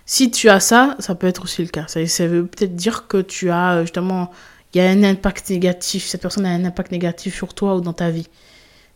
si 0.06 0.30
tu 0.30 0.48
as 0.48 0.60
ça, 0.60 0.96
ça 0.98 1.14
peut 1.14 1.26
être 1.26 1.44
aussi 1.44 1.62
le 1.62 1.68
cas. 1.68 1.86
Ça, 1.88 2.26
veut 2.26 2.46
peut-être 2.46 2.76
dire 2.76 3.06
que 3.06 3.20
tu 3.20 3.50
as 3.50 3.82
justement. 3.82 4.30
Il 4.74 4.78
y 4.78 4.80
a 4.80 4.90
un 4.90 5.04
impact 5.04 5.50
négatif. 5.50 6.06
Cette 6.06 6.20
personne 6.20 6.44
a 6.46 6.50
un 6.50 6.64
impact 6.64 6.90
négatif 6.90 7.36
sur 7.36 7.54
toi 7.54 7.76
ou 7.76 7.80
dans 7.80 7.92
ta 7.92 8.10
vie. 8.10 8.28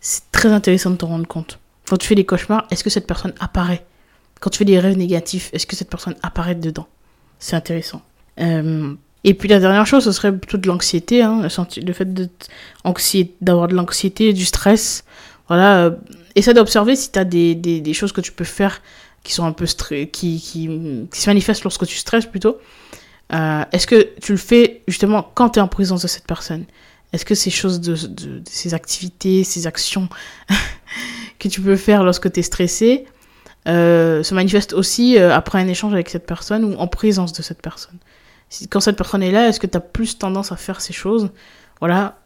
C'est 0.01 0.31
très 0.33 0.49
intéressant 0.49 0.91
de 0.91 0.97
te 0.97 1.05
rendre 1.05 1.27
compte. 1.27 1.61
Quand 1.89 1.97
tu 1.97 2.07
fais 2.07 2.15
des 2.17 2.25
cauchemars, 2.25 2.67
est-ce 2.71 2.83
que 2.83 2.91
cette 2.91 3.07
personne 3.07 3.33
apparaît? 3.39 3.85
Quand 4.41 4.51
tu 4.51 4.59
fais 4.59 4.65
des 4.65 4.79
rêves 4.79 4.97
négatifs, 4.97 5.51
est-ce 5.53 5.67
que 5.67 5.77
cette 5.77 5.89
personne 5.89 6.17
apparaît 6.23 6.55
dedans? 6.57 6.89
C'est 7.39 7.57
intéressant. 7.57 8.03
Euh, 8.41 8.95
et 9.25 9.35
puis 9.35 9.49
la 9.49 9.59
dernière 9.59 9.87
chose, 9.87 10.05
ce 10.05 10.13
serait 10.13 10.37
plutôt 10.37 10.59
de 10.59 10.67
l'anxiété, 10.67 11.23
hein, 11.23 11.43
le 11.43 11.93
fait 11.93 12.09
d'avoir 13.41 13.69
de 13.69 13.75
l'anxiété, 13.75 14.33
du 14.33 14.45
stress. 14.45 15.05
Voilà, 15.49 15.85
euh, 15.85 15.91
essaie 16.39 16.55
d'observer 16.55 16.97
si 16.97 17.13
tu 17.13 17.19
as 17.19 17.25
des, 17.25 17.55
des, 17.55 17.95
choses 17.95 18.13
que 18.13 18.21
tu 18.21 18.33
peux 18.33 18.45
faire 18.45 18.81
qui 19.23 19.33
sont 19.33 19.45
un 19.45 19.53
peu 19.53 19.67
qui, 19.67 20.41
qui, 20.41 20.69
se 21.13 21.31
manifestent 21.31 21.65
lorsque 21.65 21.87
tu 21.87 21.97
stresses 21.97 22.27
plutôt. 22.27 22.59
Euh, 23.33 23.65
est-ce 23.73 23.87
que 23.87 24.09
tu 24.23 24.33
le 24.33 24.39
fais 24.39 24.83
justement 24.89 25.31
quand 25.35 25.51
tu 25.51 25.59
es 25.59 25.63
en 25.63 25.69
présence 25.69 26.03
de 26.03 26.09
cette 26.09 26.27
personne? 26.27 26.65
Est-ce 27.13 27.25
que 27.25 27.35
ces 27.35 27.51
choses, 27.51 27.81
de, 27.81 27.95
de, 27.95 28.43
ces 28.47 28.75
activités, 28.75 29.45
ces 29.45 29.67
actions 29.67 30.09
que 31.39 31.49
tu 31.49 31.61
peux 31.61 31.77
faire 31.77 32.05
lorsque 32.05 32.31
tu 32.33 32.41
es 32.41 32.43
stressé 32.43 33.07
euh, 33.67 34.23
se 34.23 34.35
manifestent 34.35 34.73
aussi 34.73 35.19
euh, 35.19 35.35
après 35.35 35.59
un 35.59 35.69
échange 35.69 35.93
avec 35.93 36.09
cette 36.09 36.27
personne 36.27 36.65
ou 36.65 36.75
en 36.77 36.87
présence 36.87 37.33
de 37.33 37.43
cette 37.43 37.61
personne? 37.61 37.99
Quand 38.71 38.81
cette 38.81 38.97
personne 38.97 39.23
est 39.23 39.31
là, 39.31 39.49
est-ce 39.49 39.61
que 39.61 39.67
tu 39.67 39.77
as 39.77 39.81
plus 39.81 40.19
tendance 40.19 40.53
à 40.53 40.57
faire 40.57 40.81
ces 40.81 40.95
choses? 40.95 41.31
Voilà, 41.81 42.19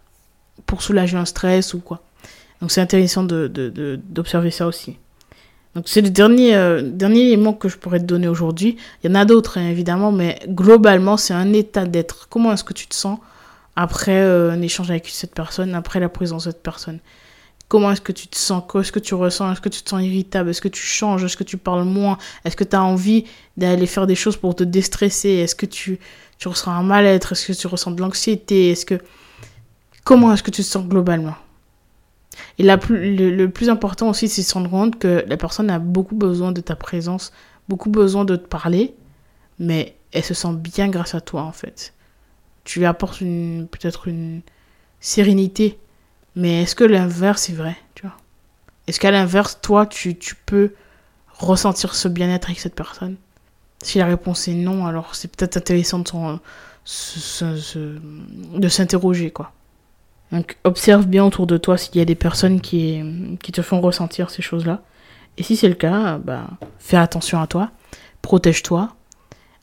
pour 0.66 0.83
soulager 0.83 1.16
un 1.16 1.25
stress 1.25 1.75
ou 1.75 1.81
quoi 1.81 2.02
Donc 2.62 2.71
c'est 2.71 2.81
intéressant 2.81 3.25
d'observer 3.25 3.59
de, 3.59 4.00
de, 4.07 4.50
ça 4.50 4.66
aussi. 4.69 4.97
Donc 5.75 5.88
c'est 5.88 6.00
le 6.00 6.11
dernier, 6.11 6.54
euh, 6.54 6.81
dernier 6.81 7.23
élément 7.23 7.54
que 7.54 7.69
je 7.69 7.76
pourrais 7.76 7.99
te 7.99 8.04
donner 8.04 8.28
aujourd'hui. 8.28 8.76
Il 9.02 9.11
y 9.11 9.12
en 9.12 9.16
a 9.16 9.25
d'autres 9.25 9.59
hein, 9.59 9.69
évidemment, 9.69 10.12
mais 10.12 10.38
globalement 10.47 11.16
c'est 11.16 11.35
un 11.35 11.52
état 11.54 11.85
d'être. 11.87 12.28
Comment 12.31 12.52
est-ce 12.52 12.62
que 12.62 12.73
tu 12.73 12.87
te 12.87 12.95
sens 12.95 13.19
après 13.75 14.23
euh, 14.23 14.52
un 14.52 14.62
échange 14.62 14.90
avec 14.90 15.09
cette 15.09 15.35
personne, 15.35 15.75
après 15.75 15.99
la 15.99 16.09
présence 16.09 16.45
de 16.45 16.52
cette 16.52 16.62
personne? 16.62 17.00
Comment 17.66 17.90
est-ce 17.90 18.00
que 18.00 18.12
tu 18.12 18.28
te 18.28 18.37
sens? 18.37 18.62
Qu'est-ce 18.71 18.92
que 18.92 19.00
tu 19.00 19.14
ressens? 19.14 19.50
Est-ce 19.50 19.61
que 19.61 19.69
tu 19.69 19.83
te 19.83 19.90
sens 19.90 20.00
irritable? 20.00 20.50
Est-ce 20.50 20.61
que 20.61 20.69
tu 20.69 20.83
changes? 20.83 21.25
Est-ce 21.25 21.37
que 21.37 21.45
tu 21.45 21.57
parles 21.57 21.85
moins? 21.85 22.16
Est-ce 22.45 22.54
que 22.54 22.64
tu 22.64 22.76
as 22.76 22.83
envie 22.85 23.25
d'aller 23.57 23.87
faire 23.87 24.07
des 24.07 24.14
choses 24.14 24.37
pour 24.37 24.54
te 24.54 24.62
déstresser? 24.62 25.31
Est-ce 25.31 25.57
que 25.57 25.66
tu, 25.66 25.99
tu 26.38 26.47
ressens 26.47 26.71
un 26.71 26.85
mal-être? 26.85 27.33
Est-ce 27.33 27.47
que 27.47 27.59
tu 27.59 27.66
ressens 27.66 27.90
de 27.90 28.00
l'anxiété? 28.00 28.71
Est-ce 28.71 28.87
que... 28.87 29.00
Comment 30.04 30.33
est-ce 30.33 30.45
que 30.45 30.50
tu 30.52 30.62
te 30.62 30.66
sens 30.69 30.87
globalement? 30.87 31.35
Et 32.59 32.62
la 32.62 32.79
plus, 32.79 33.17
le, 33.17 33.51
plus 33.51 33.71
important 33.71 34.09
aussi, 34.11 34.29
c'est 34.29 34.43
de 34.43 34.47
se 34.47 34.55
rendre 34.55 34.71
compte 34.71 34.99
que 34.99 35.25
la 35.27 35.37
personne 35.37 35.71
a 35.71 35.79
beaucoup 35.79 36.15
besoin 36.15 36.53
de 36.53 36.61
ta 36.61 36.77
présence, 36.77 37.33
beaucoup 37.69 37.91
besoin 37.91 38.25
de 38.25 38.37
te 38.37 38.47
parler, 38.47 38.95
mais 39.59 39.97
elle 40.12 40.25
se 40.25 40.35
sent 40.35 40.55
bien 40.55 40.89
grâce 40.89 41.15
à 41.15 41.21
toi, 41.21 41.43
en 41.43 41.53
fait. 41.53 41.93
Tu 42.65 42.79
lui 42.79 42.87
apportes 42.87 43.19
peut-être 43.21 44.09
une 44.09 44.43
sérénité, 45.01 45.79
mais 46.37 46.62
est-ce 46.62 46.75
que 46.75 46.85
l'inverse 46.85 47.51
est 47.51 47.55
vrai, 47.55 47.77
tu 47.95 48.03
vois? 48.03 48.17
Est-ce 48.87 49.01
qu'à 49.01 49.11
l'inverse, 49.11 49.59
toi, 49.62 49.87
tu, 49.87 50.17
tu 50.17 50.35
peux 50.35 50.73
ressentir 51.39 51.95
ce 51.95 52.09
bien-être 52.09 52.49
avec 52.49 52.61
cette 52.61 52.75
personne? 52.75 53.17
Si 53.83 53.99
la 53.99 54.07
réponse 54.07 54.47
est 54.49 54.55
non, 54.55 54.87
alors 54.87 55.15
c'est 55.15 55.29
peut-être 55.29 55.57
intéressant 55.57 55.99
de 55.99 56.39
s'interroger, 58.69 59.31
quoi. 59.31 59.53
Donc 60.33 60.57
observe 60.65 61.07
bien 61.07 61.25
autour 61.25 61.47
de 61.47 61.59
toi 61.59 61.77
s'il 61.77 61.97
y 61.97 62.01
a 62.01 62.07
des 62.07 62.15
personnes 62.15 62.61
qui, 62.61 63.03
qui 63.43 63.53
te 63.53 63.62
font 63.62 63.81
ressentir 63.81 64.31
ces 64.31 64.43
choses-là. 64.43 64.83
Et 65.37 65.43
si 65.43 65.57
c'est 65.57 65.69
le 65.69 65.75
cas, 65.75 66.19
bah, 66.19 66.47
fais 66.79 66.97
attention 66.97 67.41
à 67.41 67.47
toi, 67.47 67.71
protège-toi. 68.23 68.95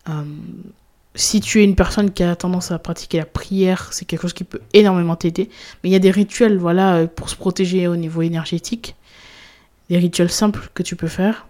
Euh, 0.07 0.23
si 1.15 1.41
tu 1.41 1.61
es 1.61 1.63
une 1.63 1.75
personne 1.75 2.11
qui 2.11 2.23
a 2.23 2.35
tendance 2.35 2.71
à 2.71 2.79
pratiquer 2.79 3.17
la 3.17 3.25
prière, 3.25 3.91
c'est 3.91 4.05
quelque 4.05 4.21
chose 4.21 4.33
qui 4.33 4.43
peut 4.43 4.61
énormément 4.73 5.15
t'aider. 5.15 5.49
Mais 5.83 5.89
il 5.89 5.91
y 5.93 5.95
a 5.95 5.99
des 5.99 6.11
rituels, 6.11 6.57
voilà, 6.57 7.07
pour 7.07 7.29
se 7.29 7.35
protéger 7.35 7.87
au 7.87 7.95
niveau 7.95 8.21
énergétique. 8.21 8.95
Des 9.89 9.97
rituels 9.97 10.31
simples 10.31 10.69
que 10.75 10.83
tu 10.83 10.95
peux 10.95 11.07
faire. 11.07 11.47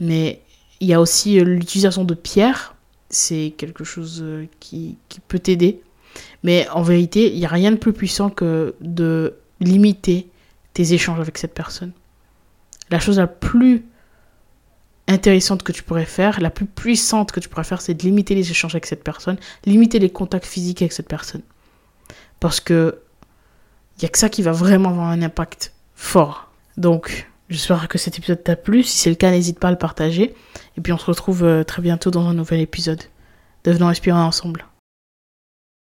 Mais 0.00 0.40
il 0.80 0.88
y 0.88 0.94
a 0.94 1.00
aussi 1.00 1.38
euh, 1.38 1.44
l'utilisation 1.44 2.04
de 2.04 2.14
pierres. 2.14 2.74
C'est 3.10 3.54
quelque 3.56 3.84
chose 3.84 4.20
euh, 4.22 4.46
qui, 4.58 4.96
qui 5.08 5.20
peut 5.20 5.38
t'aider. 5.38 5.80
Mais 6.42 6.68
en 6.70 6.82
vérité, 6.82 7.32
il 7.32 7.38
n'y 7.38 7.46
a 7.46 7.50
rien 7.50 7.70
de 7.70 7.76
plus 7.76 7.92
puissant 7.92 8.30
que 8.30 8.74
de 8.80 9.34
limiter 9.60 10.28
tes 10.74 10.92
échanges 10.92 11.20
avec 11.20 11.38
cette 11.38 11.54
personne. 11.54 11.92
La 12.90 13.00
chose 13.00 13.18
la 13.18 13.26
plus 13.26 13.84
intéressante 15.08 15.62
que 15.62 15.72
tu 15.72 15.82
pourrais 15.82 16.04
faire, 16.04 16.40
la 16.40 16.50
plus 16.50 16.66
puissante 16.66 17.32
que 17.32 17.40
tu 17.40 17.48
pourrais 17.48 17.64
faire, 17.64 17.80
c'est 17.80 17.94
de 17.94 18.02
limiter 18.02 18.34
les 18.34 18.50
échanges 18.50 18.74
avec 18.74 18.86
cette 18.86 19.04
personne, 19.04 19.36
limiter 19.64 19.98
les 19.98 20.10
contacts 20.10 20.46
physiques 20.46 20.82
avec 20.82 20.92
cette 20.92 21.08
personne. 21.08 21.42
Parce 22.40 22.60
que 22.60 22.98
il 23.96 24.04
n'y 24.04 24.06
a 24.06 24.08
que 24.10 24.18
ça 24.18 24.28
qui 24.28 24.42
va 24.42 24.52
vraiment 24.52 24.90
avoir 24.90 25.08
un 25.08 25.22
impact 25.22 25.72
fort. 25.94 26.50
Donc, 26.76 27.30
j'espère 27.48 27.88
que 27.88 27.96
cet 27.96 28.18
épisode 28.18 28.44
t'a 28.44 28.54
plu. 28.54 28.82
Si 28.82 28.98
c'est 28.98 29.08
le 29.08 29.16
cas, 29.16 29.30
n'hésite 29.30 29.58
pas 29.58 29.68
à 29.68 29.70
le 29.70 29.78
partager. 29.78 30.34
Et 30.76 30.80
puis, 30.82 30.92
on 30.92 30.98
se 30.98 31.06
retrouve 31.06 31.44
euh, 31.44 31.64
très 31.64 31.80
bientôt 31.80 32.10
dans 32.10 32.26
un 32.26 32.34
nouvel 32.34 32.60
épisode. 32.60 33.02
Devenons 33.64 33.88
inspirants 33.88 34.26
ensemble. 34.26 34.66